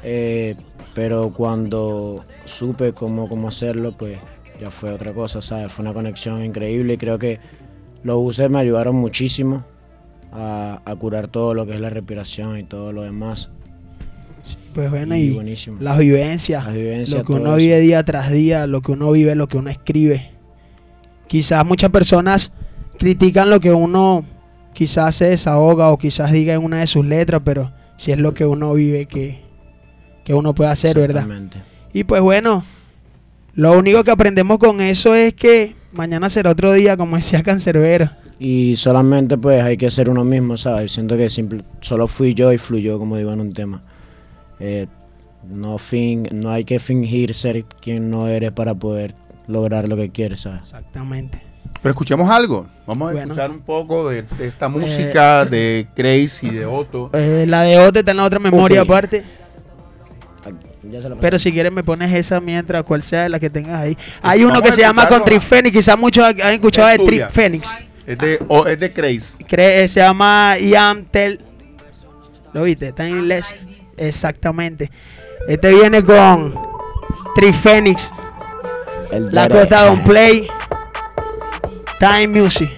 [0.02, 0.56] Eh,
[0.94, 4.18] pero cuando supe cómo, cómo hacerlo, pues
[4.60, 5.72] ya fue otra cosa, ¿sabes?
[5.72, 7.40] Fue una conexión increíble y creo que
[8.02, 9.64] los buses me ayudaron muchísimo
[10.32, 13.50] a, a curar todo lo que es la respiración y todo lo demás.
[14.74, 15.78] Pues bueno, Y y, buenísimo.
[15.80, 17.56] las vivencias, Las vivencias, lo que uno eso.
[17.56, 20.31] vive día tras día, lo que uno vive, lo que uno escribe.
[21.32, 22.52] Quizás muchas personas
[22.98, 24.22] critican lo que uno
[24.74, 28.34] quizás se desahoga o quizás diga en una de sus letras, pero si es lo
[28.34, 29.40] que uno vive que,
[30.26, 31.26] que uno puede hacer, ¿verdad?
[31.94, 32.62] Y pues bueno,
[33.54, 38.10] lo único que aprendemos con eso es que mañana será otro día, como decía Cancerbero.
[38.38, 40.92] Y solamente pues hay que ser uno mismo, ¿sabes?
[40.92, 43.80] Siento que simple, solo fui yo y fluyó, como digo en un tema.
[44.60, 44.86] Eh,
[45.48, 49.14] no, fin, no hay que fingir ser quien no eres para poder
[49.46, 50.60] lograr lo que quieres, ¿sabes?
[50.62, 51.42] Exactamente.
[51.82, 52.68] Pero escuchemos algo.
[52.86, 53.32] Vamos a Bueno.
[53.32, 57.10] escuchar un poco de, de esta música de Grace y de Otto.
[57.12, 59.24] Eh, la de Ote está en la otra memoria aparte.
[61.20, 63.96] Pero si quieres me pones esa mientras, cual sea la que tengas ahí.
[64.20, 65.38] Hay uno que a se llama Country.
[65.38, 67.28] Phoenix, quizás muchos han escuchado Es de Trip.
[67.30, 67.78] Phoenix.
[68.06, 69.44] Es de, o- es de Grace.
[69.46, 71.40] Cree, se llama Ian Tell.
[72.52, 72.88] ¿Lo viste?
[72.88, 73.46] Está en inglés.
[73.96, 74.90] Exactamente.
[75.46, 76.54] Este viene con
[77.36, 78.10] Trip Phoenix.
[79.12, 79.46] La.
[79.46, 80.48] Costa Don Play.
[82.00, 82.70] Time Music.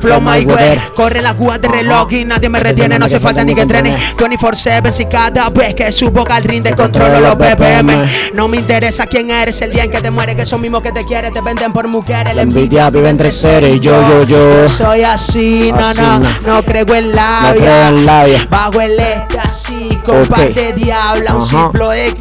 [0.00, 3.42] Flow my way, corre la cuba de reloj y nadie me retiene, no hace falta
[3.44, 3.94] ni que entrene.
[4.16, 9.30] 24-7 si cada vez que subo al rinde controlo los BPM No me interesa quién
[9.30, 11.72] eres el día en que te mueres, que son mismos que te quieren, te venden
[11.72, 14.68] por mujeres La envidia vive entre seres, yo, yo, yo.
[14.68, 16.62] Soy así, no, no, no.
[16.62, 18.46] creo en labia.
[18.48, 22.14] Bajo el éxtasis, con de diabla, un ciclo de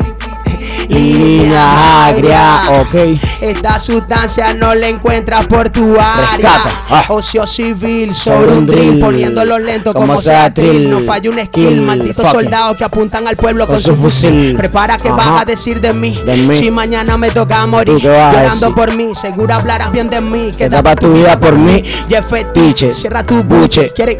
[0.89, 2.95] Línea agria, ok.
[3.41, 6.61] Esta sustancia no la encuentras por tu área.
[6.89, 7.05] Ah.
[7.09, 10.89] Ocio civil sobre un drill, poniéndolo lento como, Como sea drill.
[10.89, 14.29] No falla un skill, Kill, malditos soldados que apuntan al pueblo con, Con su fusil.
[14.29, 14.55] fusil.
[14.55, 15.17] Prepara que Ajá.
[15.17, 16.13] vas a decir de mí.
[16.25, 16.53] De mí.
[16.55, 20.09] Si mañana me toca morir, ¿Tú qué vas a llorando por mí, seguro hablarás bien
[20.09, 20.51] de mí.
[20.57, 21.83] Que daba tu vida por mí.
[22.09, 22.31] Jeff
[22.93, 23.85] cierra tu Buche.
[23.95, 24.19] Quiere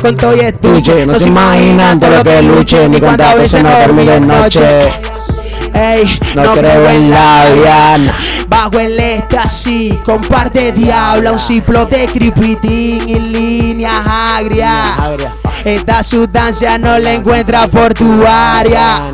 [0.00, 0.92] con todo y estuche.
[0.92, 4.90] Tuche, no se imaginan todo lo que luche, ni cuántas veces no dormí de noche.
[5.76, 7.98] Ey, No creo en labia.
[8.48, 14.96] Bajo el éxtasis, con par de diabla, un ciplo de cripitín y líneas agrias.
[15.64, 19.10] Esta sustancia no la encuentras por tu área.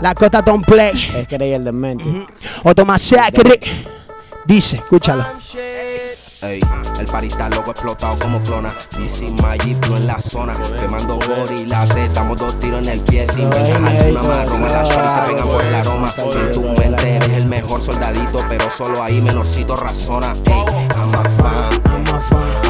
[0.00, 1.12] La costa Don't Play.
[1.16, 2.26] Es que el demente.
[2.64, 3.60] Otto Masacre.
[4.44, 5.24] Dice, escúchalo.
[6.42, 6.60] Ey,
[7.06, 8.74] el party está loco explotado como clona.
[8.98, 10.54] DC Magic Blue en la zona.
[10.80, 13.26] Quemando gorila, te damos dos tiros en el pie.
[13.26, 14.48] Sin ventas alguna más.
[14.48, 16.12] Roma la shorty se pegan por el aroma.
[16.18, 20.34] En tu mente eres el mejor soldadito, pero solo ahí menorcito razona.
[20.46, 21.80] Ey, I'm a fan.
[21.82, 22.65] Con los jefes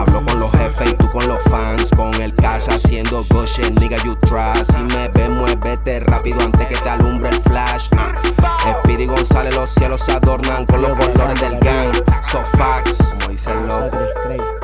[0.89, 1.91] y tú con los fans.
[1.97, 4.73] Con el cash haciendo shit, nigga, you trust.
[4.73, 7.89] Si me ves, muévete rápido antes que te alumbre el flash.
[7.97, 8.15] Ah,
[8.83, 11.95] Speedy González, los cielos se adornan con los colores del gang.
[12.23, 13.99] So facts, como dice el loco.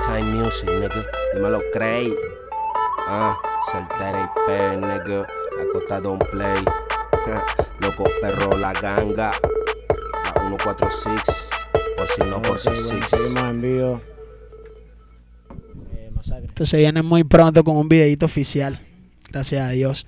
[0.05, 1.07] Time music, nigga.
[1.35, 2.15] Dímelo, Cray.
[3.09, 3.37] Ah,
[3.71, 5.27] Soltera IP, nigga.
[5.59, 6.65] La costa don't play.
[7.81, 9.33] Loco perro, la ganga.
[10.25, 11.51] La 146.
[11.97, 13.13] Por si no, por si six.
[16.63, 16.65] Vivo.
[16.65, 18.79] Entonces viene muy pronto con un videito oficial.
[19.31, 20.07] Gracias a Dios.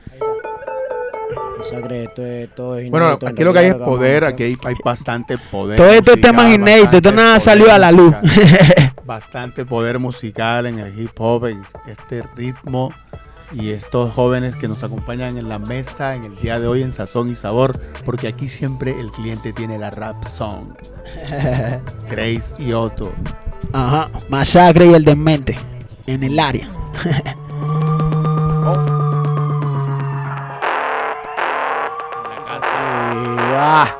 [1.59, 4.75] Masacre, esto es todo es Bueno, aquí lo que hay es poder, aquí hay, hay
[4.85, 5.77] bastante poder.
[5.77, 8.15] Todos estos musical, temas inéditos, esto nada salió a la luz.
[9.05, 12.91] bastante poder musical en el hip hop, en este ritmo
[13.53, 16.93] y estos jóvenes que nos acompañan en la mesa en el día de hoy en
[16.93, 17.73] Sazón y Sabor,
[18.05, 20.75] porque aquí siempre el cliente tiene la rap song.
[22.11, 23.13] Grace y Otto.
[23.73, 24.11] Ajá.
[24.29, 25.57] Masacre y el demente.
[26.07, 26.71] En el área.
[33.57, 33.97] Ah.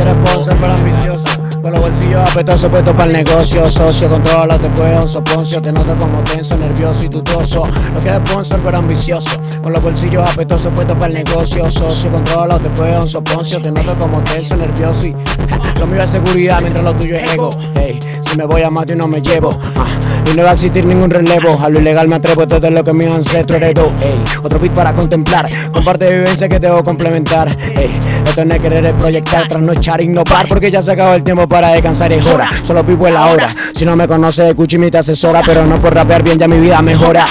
[0.00, 1.37] Sponsor pero ambicioso
[1.68, 3.68] Con los bolsillos apetosos puestos para el negocio.
[3.68, 8.08] Socio, controla, te puede un soponcio Te noto como tenso, nervioso y tutoso Lo que
[8.08, 9.28] es sponsor pero ambicioso.
[9.62, 11.70] Con los bolsillos apetosos puestos para el negocio.
[11.70, 15.16] Socio, controla, te puede un soponcio Te noto como tenso, nervioso y
[15.78, 17.50] Lo mío es seguridad mientras lo tuyo es ego.
[17.76, 19.50] Hey, si me voy a matar no me llevo.
[19.76, 19.86] Ah,
[20.28, 21.58] Y no va a existir ningún relevo.
[21.60, 23.92] A lo ilegal me atrevo, todo es lo que mi ancestro heredó.
[24.02, 25.48] Ey, otro beat para contemplar.
[25.72, 27.48] Comparte vivencia que debo complementar.
[27.76, 31.57] Ey, esto no es querer proyectar, trasnochar, innovar Porque ya se acabó el tiempo para
[31.66, 32.48] descansar, es hora.
[32.62, 33.50] Solo vivo en la hora.
[33.74, 36.58] Si no me conoce, escucha y te asesora Pero no por rapear bien, ya mi
[36.58, 37.24] vida mejora.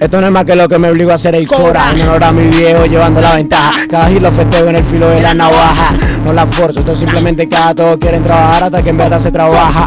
[0.00, 1.90] Esto no es más que lo que me obligo a hacer el cora.
[1.92, 3.86] En honor a mi viejo, llevando la ventaja.
[3.88, 5.94] Cada hit lo festeo en el filo de la navaja.
[6.24, 9.86] No la forzo, esto simplemente cada todos quieren trabajar Hasta que en verdad se trabaja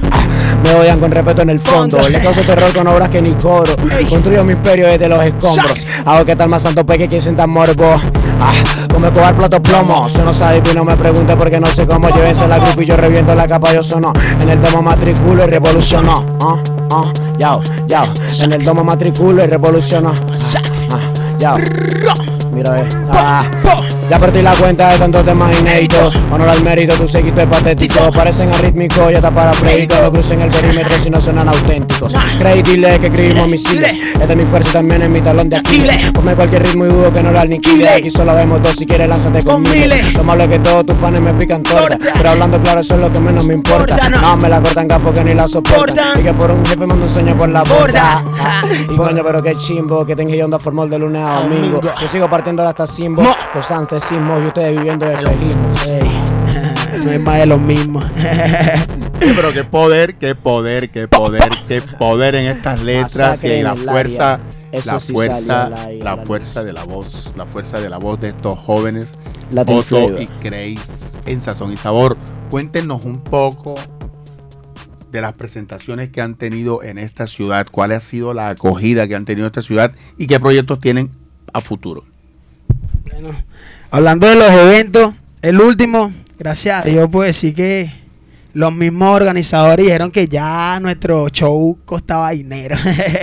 [0.64, 2.08] Me odian con respeto en el fondo.
[2.10, 3.76] Le causo terror con obras que ni cobro
[4.10, 5.86] Construyo mi imperio desde los escombros.
[6.06, 8.02] Hago que tal más santo peque que sienta morbo.
[8.42, 8.54] Ah,
[8.92, 12.10] come cobar plato plomo Sueno sádico y no me pregunte porque no sé cómo.
[12.10, 14.14] Llévense la grupo y yo reviento la capa Yo sono.
[14.42, 16.38] En el domo matriculo y revoluciono.
[16.44, 16.62] Ah,
[16.94, 18.08] ah, yao, yao.
[18.42, 20.14] En el domo matriculo y revoluciono.
[20.14, 20.62] Ah,
[20.94, 21.58] ah, yao
[22.58, 22.88] Mira, eh.
[23.12, 23.40] Ah,
[24.10, 26.16] ya perdí la cuenta de tantos temas inéditos.
[26.32, 28.12] Honor al mérito, tu seguito es patético.
[28.12, 29.96] Parecen arrítmicos, ya está parapléjico.
[30.02, 32.16] No crucen el perímetro si no suenan auténticos.
[32.40, 33.96] Creí, dile que escribimos misiles.
[33.96, 36.12] Esta es mi fuerza y también es mi talón de Aquiles.
[36.14, 37.90] Ponme cualquier ritmo y dudo que no lo aniquile.
[37.90, 40.16] Aquí solo vemos dos, si quieres lánzate con miles.
[40.16, 42.00] Lo malo es que todos tus fans me pican torta.
[42.16, 44.10] Pero hablando claro, eso es lo que menos me importa.
[44.10, 46.20] No, me la cortan gafos que ni la soportan.
[46.20, 48.24] Y que por un jefe mando un sueño por la borda.
[48.40, 51.82] Ah, Y coño, pero qué chimbo que tenga onda formal de lunes a domingo.
[52.02, 55.88] Yo sigo partiendo hasta Simbo, constantes sismos y ustedes viviendo de espejismos.
[57.06, 58.00] no es más de lo mismo.
[59.20, 64.40] Pero qué poder, qué poder, qué poder, qué poder en estas letras y la fuerza,
[64.72, 65.72] la sí fuerza,
[66.02, 69.18] la fuerza de la voz, la fuerza de la voz de estos jóvenes,
[69.52, 72.18] Latin Otto y Grace en Sazón y Sabor.
[72.50, 73.76] Cuéntenos un poco
[75.12, 79.16] de las presentaciones que han tenido en esta ciudad, cuál ha sido la acogida que
[79.16, 81.12] han tenido en esta ciudad y qué proyectos tienen
[81.54, 82.06] a futuro.
[83.92, 87.92] Hablando de los eventos, el último, gracias a Dios, puedo decir que
[88.54, 92.76] los mismos organizadores dijeron que ya nuestro show costaba dinero.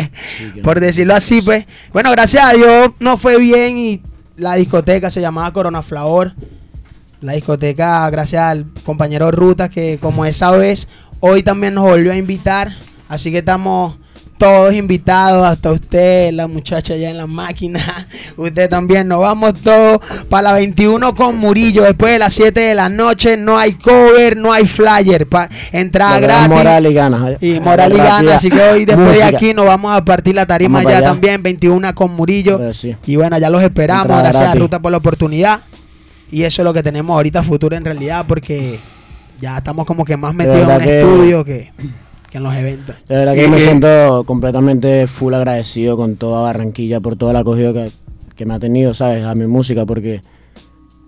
[0.63, 1.67] Por decirlo así, pues.
[1.93, 4.01] Bueno, gracias a Dios nos fue bien y
[4.37, 6.35] la discoteca se llamaba Corona Flavor.
[7.21, 10.89] La discoteca, gracias al compañero Ruta, que como esa vez,
[11.21, 12.77] hoy también nos volvió a invitar.
[13.09, 13.99] Así que estamos
[14.45, 17.81] todos invitados, hasta usted, la muchacha allá en la máquina,
[18.37, 22.75] usted también, nos vamos todos para la 21 con Murillo, después de las 7 de
[22.75, 26.49] la noche, no hay cover, no hay flyer, pa, entrada gratis.
[26.51, 27.43] moral y ganas.
[27.43, 29.31] Y moral y ganas, así que hoy después Música.
[29.31, 31.07] de aquí nos vamos a partir la tarima ya allá.
[31.07, 32.75] también, 21 con Murillo.
[32.75, 32.95] Sí.
[33.07, 34.55] Y bueno, ya los esperamos, Entrada gracias a.
[34.55, 35.61] Ruta por la oportunidad.
[36.31, 38.79] Y eso es lo que tenemos ahorita futuro en realidad, porque
[39.41, 41.73] ya estamos como que más metidos en un estudio que,
[42.35, 42.97] que en los eventos.
[43.09, 47.73] De verdad que me siento completamente full agradecido con toda Barranquilla por toda la acogida
[47.73, 47.93] que,
[48.35, 49.25] que me ha tenido, ¿sabes?
[49.25, 50.21] A mi música, porque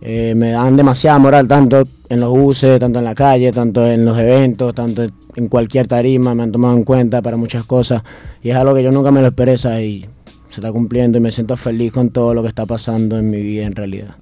[0.03, 4.05] eh, me dan demasiada moral, tanto en los buses, tanto en la calle, tanto en
[4.05, 5.05] los eventos, tanto
[5.35, 8.05] en cualquier tarima, me han tomado en cuenta para muchas cosas.
[8.41, 9.83] Y es algo que yo nunca me lo esperé, ¿sabes?
[9.83, 10.07] Y
[10.49, 13.41] se está cumpliendo y me siento feliz con todo lo que está pasando en mi
[13.41, 14.15] vida en realidad,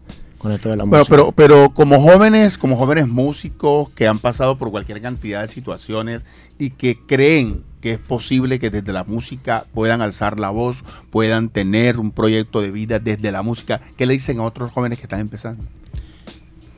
[0.45, 1.17] con esto de la Bueno, música.
[1.17, 6.25] pero, pero como jóvenes, como jóvenes músicos que han pasado por cualquier cantidad de situaciones
[6.59, 11.49] y que creen que es posible que desde la música puedan alzar la voz, puedan
[11.49, 15.05] tener un proyecto de vida desde la música, ¿qué le dicen a otros jóvenes que
[15.05, 15.65] están empezando?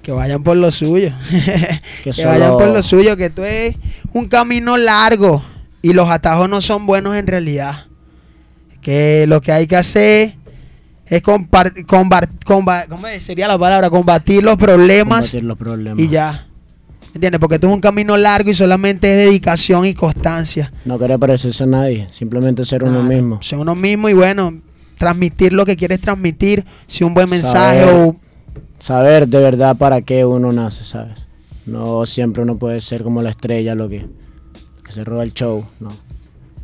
[0.02, 1.10] Que vayan por lo suyo.
[2.04, 3.74] que solo- vayan por lo suyo, que esto es
[4.12, 5.44] un camino largo
[5.82, 7.86] y los atajos no son buenos en realidad.
[8.80, 10.36] Que lo que hay que hacer
[11.07, 13.90] es compar- combar- comba- ¿cómo sería la palabra?
[13.90, 15.98] Combatir los problemas Combatir los problemas.
[16.04, 16.46] y ya.
[17.14, 17.40] ¿Entiendes?
[17.40, 20.70] Porque esto es un camino largo y solamente es dedicación y constancia.
[20.84, 23.40] No querer parecerse a nadie, simplemente ser uno mismo.
[23.42, 24.61] Ser uno mismo y bueno,
[24.98, 28.16] transmitir lo que quieres transmitir, si un buen mensaje Saber- o
[28.78, 31.26] saber de verdad para qué uno nace, ¿sabes?
[31.64, 34.07] No siempre uno puede ser como la estrella, lo que,
[34.84, 35.88] que se roba el show, no.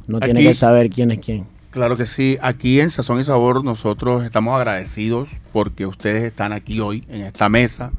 [0.07, 1.47] No tiene que saber quién es quién.
[1.73, 6.81] Claro que sí, aquí en Sazón y Sabor nosotros estamos agradecidos porque ustedes están aquí
[6.81, 7.93] hoy en esta mesa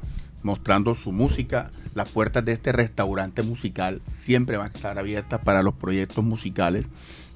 [0.43, 1.71] mostrando su música.
[1.95, 6.85] Las puertas de este restaurante musical siempre van a estar abiertas para los proyectos musicales.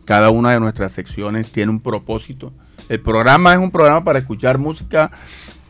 [0.05, 2.53] Cada una de nuestras secciones tiene un propósito.
[2.87, 5.09] El programa es un programa para escuchar música,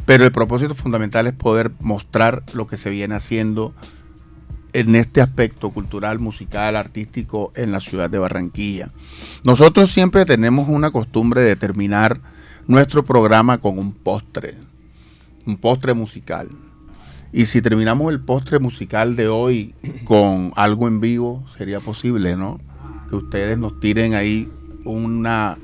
[0.05, 3.74] pero el propósito fundamental es poder mostrar lo que se viene haciendo
[4.80, 8.89] en este aspecto cultural, musical, artístico en la ciudad de Barranquilla.
[9.43, 12.19] Nosotros siempre tenemos una costumbre de terminar
[12.67, 14.53] nuestro programa con un postre,
[15.47, 16.49] un postre musical.
[17.34, 19.73] Y si terminamos el postre musical de hoy
[20.03, 22.59] con algo en vivo, sería posible, ¿no?
[23.09, 24.47] Que ustedes nos tiren ahí
[24.86, 25.57] una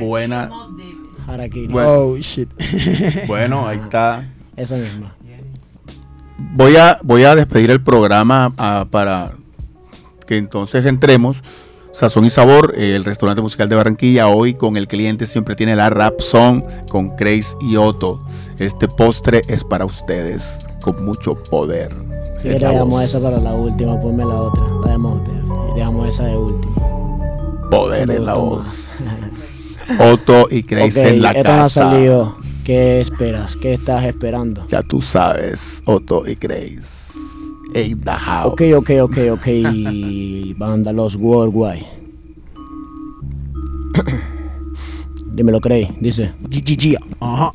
[0.00, 0.50] buena...
[1.70, 2.48] Bueno, Oh, shit.
[3.28, 4.28] bueno, ahí está.
[4.56, 5.14] Esa misma.
[6.54, 9.32] Voy a, voy a despedir el programa ah, para
[10.26, 11.42] que entonces entremos.
[11.92, 15.74] Sazón y Sabor, eh, el restaurante musical de Barranquilla, hoy con el cliente siempre tiene
[15.74, 18.20] la rap song con Grace y Otto.
[18.58, 21.92] Este postre es para ustedes, con mucho poder.
[22.44, 24.64] La dejamos esa para la última, ponme la otra.
[24.84, 26.74] La de- y dejamos esa de última.
[27.70, 28.88] Poder en la voz.
[29.98, 31.90] Otto y Grace en la esto no ha casa.
[31.90, 32.36] salido.
[32.70, 33.56] ¿Qué esperas?
[33.56, 34.64] ¿Qué estás esperando?
[34.68, 37.18] Ya tú sabes, Otto y Grace.
[37.74, 38.52] In the house.
[38.52, 39.46] Ok, ok, ok, ok.
[40.56, 41.84] Banda Los Worldwide.
[45.34, 45.96] Dímelo, Cray.
[45.98, 46.32] Dice.
[46.48, 46.96] GGG.
[47.18, 47.50] Ajá.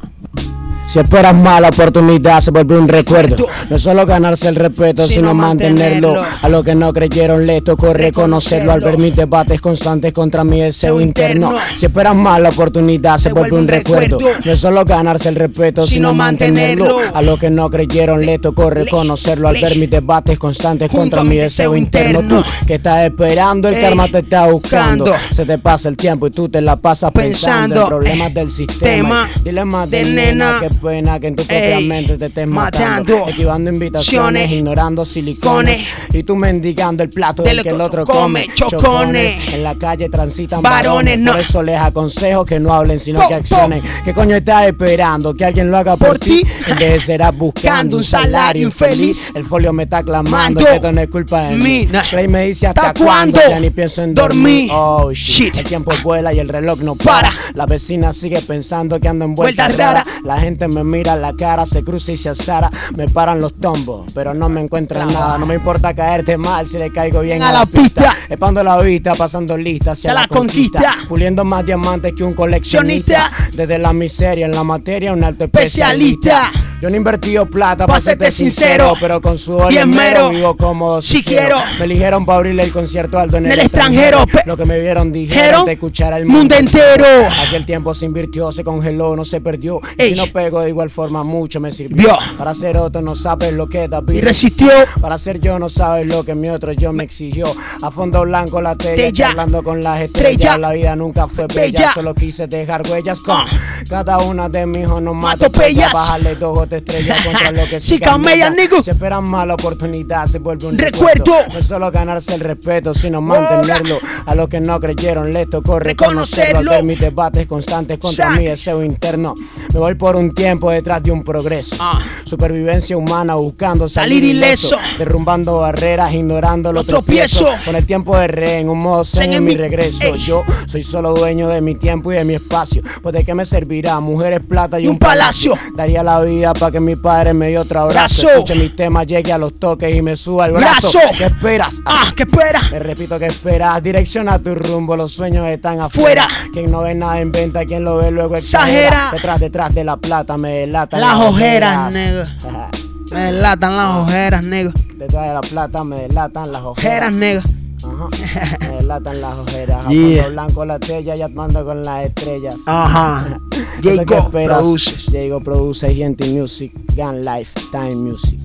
[0.87, 3.47] Si esperas más, la oportunidad se vuelve un recuerdo.
[3.69, 6.09] No solo ganarse el respeto, Sino sino mantenerlo.
[6.13, 6.37] mantenerlo.
[6.41, 8.71] A lo que no creyeron, le tocó reconocerlo.
[8.71, 11.49] Al ver mis debates constantes contra mi deseo interno.
[11.75, 14.19] Si esperas más, la oportunidad se vuelve un recuerdo.
[14.43, 16.99] No es solo ganarse el respeto, sino mantenerlo.
[17.13, 19.47] A lo que no creyeron, le tocó reconocerlo.
[19.47, 22.21] Al ver mis debates constantes contra mi deseo interno.
[22.27, 25.13] Tú que estás esperando, el Ey, karma te está buscando.
[25.31, 28.33] Se te pasa el tiempo y tú te la pasas pensando, Pensando, en problemas eh,
[28.33, 28.85] del sistema.
[28.85, 32.17] tema y Dilemas de de nena nena que pena que en tu propia Ey, mente
[32.17, 32.85] te estés matando.
[33.13, 33.29] matando.
[33.29, 35.81] Esquivando invitaciones, ignorando silicones.
[36.13, 39.53] Y tú mendigando el plato de del que el otro come, chocones.
[39.53, 41.31] En la calle transitan Varones, no.
[41.31, 43.81] Por eso les aconsejo que no hablen, sino Po, que accionen.
[44.03, 45.33] ¿Qué coño estás esperando?
[45.33, 46.45] Que alguien lo haga por, Por ti.
[46.67, 49.31] En vez de ser buscando un salario infeliz.
[49.35, 50.25] El folio me está clamando.
[50.25, 50.65] Mando.
[50.65, 51.87] Que esto no es culpa de mí.
[52.09, 53.39] Clay me dice hasta, ¿Hasta cuándo.
[53.47, 54.69] Ya ni pienso en Dormir.
[54.71, 55.55] Oh shit.
[55.55, 57.31] El tiempo vuela y el reloj no para.
[57.53, 59.77] La vecina sigue pensando que ando en raras.
[59.77, 60.07] raras.
[60.23, 62.69] La gente me mira la cara, se cruza y se azara.
[62.95, 65.37] Me paran los tombos, pero no me encuentran nada.
[65.37, 68.15] No me importa caerte mal si le caigo bien a, la pista.
[68.29, 70.79] Espando la vista, pasando lista hacia la, la conquista.
[70.79, 71.07] conquista.
[71.09, 73.31] Puliendo más diamantes que un coleccionista.
[73.53, 76.51] Desde la miseria en la materia, un alto especialista.
[76.81, 78.97] Yo no he invertido plata, Pa' para serte sincero, sincero.
[78.99, 80.29] pero con y Bien mero.
[80.29, 81.57] vivo cómodo si, quiero.
[81.79, 85.11] Me eligieron para abrirle el concierto alto en, En el extranjero, Lo que me vieron
[85.11, 87.05] dijeron Dijeron, de escuchar al mundo entero.
[87.47, 89.81] Aquel tiempo se invirtió, se congeló, no se perdió.
[89.97, 90.09] Y Ey.
[90.11, 92.17] si no pego de igual forma, mucho me sirvió.
[92.37, 94.69] Para ser otro no sabes lo que da Y resistió.
[95.01, 97.47] Para ser yo no sabes lo que mi otro yo me exigió.
[97.81, 100.15] A fondo blanco la tela, hablando con las estrellas.
[100.35, 100.57] Estrella.
[100.57, 101.91] La vida nunca fue bella, Bella.
[101.93, 103.45] solo quise dejar huellas con Ah.
[103.89, 105.01] cada una de mis hijos.
[105.01, 105.91] No mato Matopeyas.
[105.93, 108.81] Bajarle dos tres estrellas contra lo que Sí, camella, nigga.
[108.81, 111.23] Si esperan más la oportunidad, se vuelve un Recuerdo.
[111.25, 111.53] recuerdo.
[111.53, 113.97] No es solo ganarse el respeto, sino mantenerlo.
[114.25, 116.71] A los que no creyeron, les tocó reconocerlo.
[116.71, 118.37] Ver mis debates constantes contra Sac.
[118.37, 119.35] mi deseo interno.
[119.73, 121.75] Me voy por un tiempo detrás de un progreso.
[121.79, 121.99] Ah.
[122.23, 124.77] Supervivencia humana buscando salir, Salir ileso.
[124.97, 127.49] Derrumbando barreras, ignorando los, Los tropiezos.
[127.65, 130.03] Con el tiempo de rehén, un modo zen en en mi mi- regreso.
[130.03, 130.23] Ey.
[130.25, 132.81] Yo soy solo dueño de mi tiempo y de mi espacio.
[133.01, 135.57] Pues de qué me servirá mujeres, plata y, Y un palacio.
[135.75, 137.95] Daría la vida para que mi padre me dio otro abrazo.
[137.95, 138.29] Brazo.
[138.29, 140.91] Escuche mis temas, llegue a los toques y me suba el brazo.
[140.99, 141.17] Brazo.
[141.17, 141.81] ¿Qué esperas?
[141.85, 142.61] Ah, ¿qué espera?
[142.69, 146.27] Te repito que esperas, direcciona tu rumbo, los sueños están afuera.
[146.27, 146.27] Fuera.
[146.53, 148.87] Quien no ve nada inventa, quien lo ve luego Exagera.
[148.87, 149.09] exagera.
[149.11, 151.93] Detrás, detrás de la plata me delatan Las ojeras, ojeras.
[151.93, 152.69] nega.
[153.11, 154.73] Me delatan las ojeras, negro.
[154.97, 157.13] Detrás de la plata me delatan las ojeras.
[157.13, 157.43] Negro.
[157.83, 158.57] Ajá.
[158.61, 159.85] Me delatan las ojeras.
[159.85, 160.27] A Yeah.
[160.29, 162.55] blanco la tella y ando con las estrellas.
[162.65, 163.39] Ajá.
[163.83, 164.25] Esperas.
[164.31, 165.05] Produces.
[165.11, 168.39] Jago Produce, GNT Music, Gun Life, Time Music.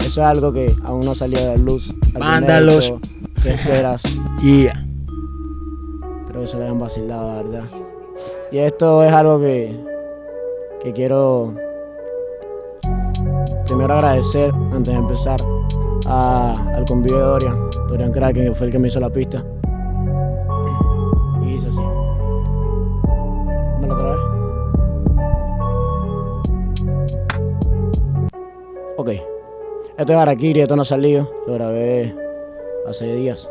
[0.00, 1.92] Eso es algo que aún no salió de la luz.
[2.18, 2.94] Mándalos.
[3.42, 4.02] ¿Qué esperas?
[4.44, 4.84] Yeah.
[6.20, 7.70] Espero que se lo hayan vacilado, la verdad.
[8.52, 9.76] Y esto es algo que,
[10.84, 11.54] que quiero
[13.66, 15.36] primero agradecer antes de empezar
[16.06, 19.42] al convivio de Dorian, Dorian Kraken, que fue el que me hizo la pista.
[21.42, 21.80] Y hizo así.
[23.80, 24.18] Dámelo otra vez.
[28.98, 29.10] Ok.
[29.96, 31.30] Esto es Harakiri, esto no ha salido.
[31.46, 32.14] Lo grabé
[32.86, 33.48] hace días.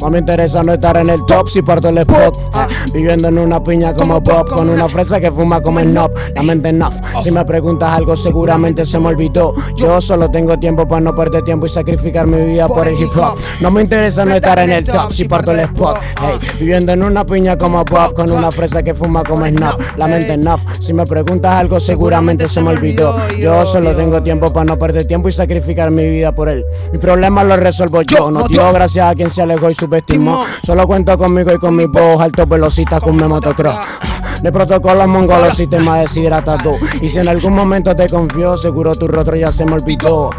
[0.00, 2.38] No me interesa no estar en el top si parto el spot.
[2.54, 6.12] Ah, viviendo en una piña como Bob, con una fresa que fuma como Snob.
[6.34, 6.94] La mente enough.
[7.22, 9.54] Si me preguntas algo, seguramente se me olvidó.
[9.76, 13.10] Yo solo tengo tiempo para no perder tiempo y sacrificar mi vida por el hip
[13.14, 13.36] hop.
[13.60, 15.98] No me interesa no estar en el top si parto el spot.
[16.20, 19.78] Hey, viviendo en una piña como Bob, con una fresa que fuma como Snob.
[19.96, 20.60] La mente enough.
[20.80, 23.16] Si me preguntas algo, seguramente se me olvidó.
[23.38, 26.64] Yo solo tengo tiempo para no perder tiempo y sacrificar mi vida por él.
[26.90, 28.30] Mi problema lo resuelvo yo.
[28.30, 30.40] No dio gracias a quien se alejó y subestimó.
[30.62, 33.78] Solo cuento conmigo y con mi voz alto velocista con mi motocross.
[34.42, 36.76] De protocolo mongolo, sistema deshidratado.
[37.00, 40.30] Y si en algún momento te confió, seguro tu rostro ya se me olvidó.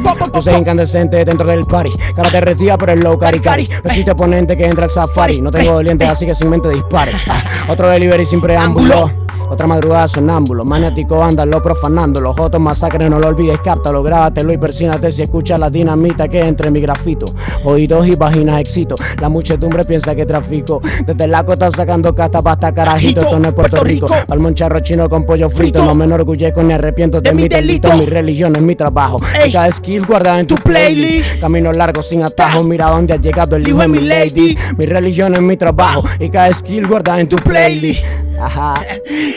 [0.41, 1.91] Soy incandescente dentro del party.
[2.15, 3.67] Cara derretida por el low cari cari.
[3.83, 5.41] Existe oponente que entra al safari.
[5.41, 7.11] No tengo dolientes, así que sin mente dispare.
[7.69, 9.11] Otro delivery sin preámbulo.
[9.51, 12.21] Otra madrugada sonámbulo, maniático, ándalo profanando.
[12.21, 16.39] Los jotos masacre, no lo olvides, cáptalo, grábatelo y persínate si escuchas la dinamita que
[16.39, 17.25] entre mi grafito.
[17.65, 18.95] Oídos y vaginas excito.
[19.19, 20.81] La muchedumbre piensa que trafico.
[21.05, 23.19] Desde la costa sacando casta hasta carajito.
[23.19, 23.90] Esto no es Puerto Rico.
[24.29, 25.83] Al moncharro chino con pollo frito.
[25.83, 27.91] No me enorgullezco ni arrepiento de, mi delito.
[27.93, 29.17] Mi religión es mi trabajo.
[29.45, 31.39] Y cada skill guardada en tu playlist.
[31.41, 32.63] Camino largo sin atajo.
[32.63, 34.57] Mira dónde ha llegado el hijo de mi lady.
[34.77, 36.03] Mi religión es mi trabajo.
[36.19, 38.03] Y cada skill guardada en tu playlist.
[38.39, 38.73] Ajá.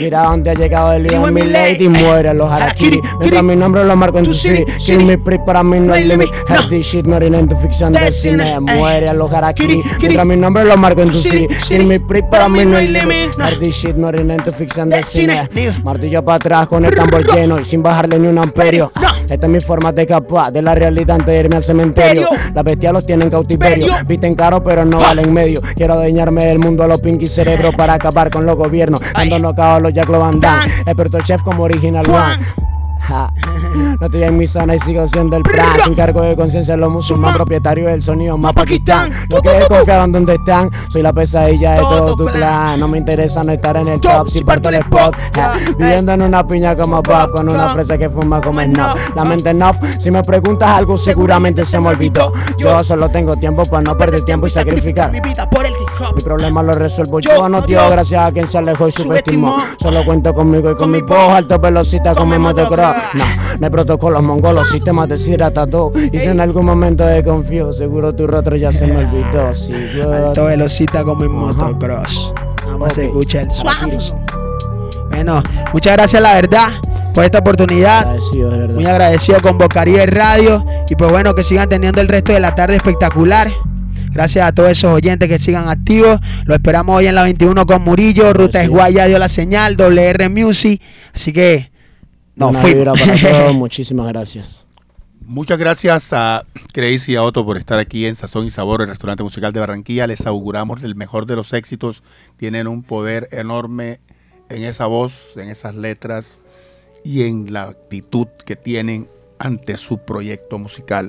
[0.01, 1.89] Mira dónde ha llegado el hijo de mi lady.
[1.89, 3.01] Muere los harakiri.
[3.19, 4.65] Mientras mi nombre lo marco en tu city.
[4.79, 6.31] Kill me pre para mí no hay limit.
[6.69, 8.59] This shit no en tu ficción de cine.
[8.61, 9.83] Muere a los harakiri.
[10.01, 11.47] Mientras mi nombre lo marco en tu city.
[11.69, 13.35] Kill me pre para mí no hay limit.
[13.61, 15.49] This shit no en ficción de cine.
[15.83, 18.93] Martillo para atrás con el tambor lleno y sin bajarle ni un amperio.
[19.29, 22.29] Esta es mi forma de escapar de la realidad antes de irme al cementerio.
[22.55, 23.87] Las bestias los tienen en cautiverio.
[24.07, 25.61] Visten caro pero no valen medio.
[25.75, 29.01] Quiero adueñarme del mundo a los pinky cerebro para acabar con los gobiernos.
[29.45, 30.73] Knockout a los Jack Lo Van Damme.
[30.87, 32.74] Experto chef como original one.
[33.07, 33.33] Ja.
[34.01, 35.77] No estoy en mi zona y sigo siendo el plan.
[35.85, 39.13] Sin cargo de conciencia, los musulmanes propietarios del sonido más Pakistán.
[39.29, 42.79] Los que confiaron donde están, soy la pesadilla de todo tu plan.
[42.79, 45.17] No me interesa no estar en el top, si parto el spot.
[45.35, 45.55] Ja.
[45.79, 48.97] Viviendo en una piña como Bob, con una fresa que fuma como Snob.
[49.15, 52.33] La mente enough, si me preguntas algo, seguramente se me olvidó.
[52.57, 55.13] Yo solo tengo tiempo para no perder tiempo y sacrificar.
[55.13, 56.15] Mi vida por el hip hop.
[56.17, 59.59] Mi problema lo resuelvo yo, no tío, gracias a quien se alejó y subestimó.
[59.79, 62.94] Solo cuento conmigo y con mi voz, alto velocita con mi motocross.
[63.15, 63.25] No,
[63.59, 65.37] no hay protocolos mongolos, sistemas de
[65.67, 69.55] todo Y si en algún momento desconfío, seguro tu rostro ya se me olvidó.
[69.55, 70.13] Si yo...
[70.13, 72.33] Alto velocita como en motocross.
[72.65, 73.99] Nada más se escucha el suave.
[75.11, 75.43] Bueno,
[75.73, 76.69] muchas gracias la verdad
[77.15, 78.01] por esta oportunidad.
[78.01, 78.75] Agradecido, de verdad.
[78.75, 80.65] Muy agradecido con Bocaribe Radio.
[80.89, 83.51] Y pues bueno, que sigan teniendo el resto de la tarde espectacular.
[84.11, 86.21] Gracias a todos esos oyentes que sigan activos.
[86.45, 88.33] Lo esperamos hoy en la 21 con Murillo.
[88.33, 89.77] Ruta Esguay ya dio la señal.
[89.77, 90.81] WR Music.
[91.13, 91.74] Así que
[92.37, 94.65] nos Una vibra para todos, muchísimas gracias.
[95.27, 98.89] Muchas gracias a Crazy y a Otto por estar aquí en Sazón y Sabor, el
[98.89, 100.07] restaurante musical de Barranquilla.
[100.07, 102.03] Les auguramos el mejor de los éxitos.
[102.37, 104.01] Tienen un poder enorme
[104.51, 106.43] en esa voz, en esas letras
[107.05, 109.09] y en la actitud que tienen
[109.39, 111.09] ante su proyecto musical.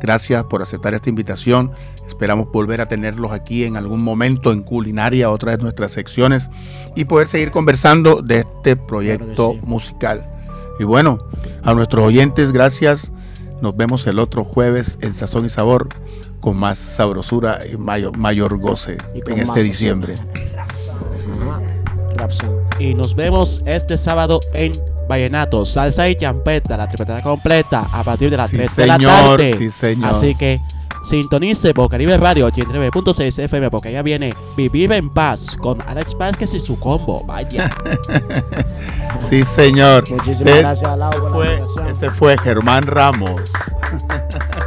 [0.00, 1.70] Gracias por aceptar esta invitación.
[2.08, 6.50] Esperamos volver a tenerlos aquí en algún momento en culinaria, otra de nuestras secciones,
[6.96, 10.33] y poder seguir conversando de este proyecto musical.
[10.78, 11.18] Y bueno,
[11.62, 13.12] a nuestros oyentes, gracias.
[13.60, 15.88] Nos vemos el otro jueves en Sazón y Sabor
[16.40, 20.14] con más sabrosura y mayor, mayor goce Y en este diciembre.
[22.78, 24.72] Y nos vemos este sábado en
[25.08, 28.98] Vallenato, Salsa y Champeta, la tripleta completa a partir de las Sí, 3 de la
[28.98, 29.54] tarde.
[29.56, 30.10] sí, señor.
[30.10, 30.60] Así que
[31.04, 36.60] sintonice Bocaribe Radio 89.6 FM porque ya viene Vivir en Paz con Alex Vázquez y
[36.60, 37.22] su combo.
[37.26, 37.70] Vaya.
[39.20, 40.02] Sí, señor.
[40.10, 41.30] Muchísimas Ese gracias, Lau, por la
[41.66, 41.90] fue-.
[41.90, 43.40] Ese fue Germán Ramos.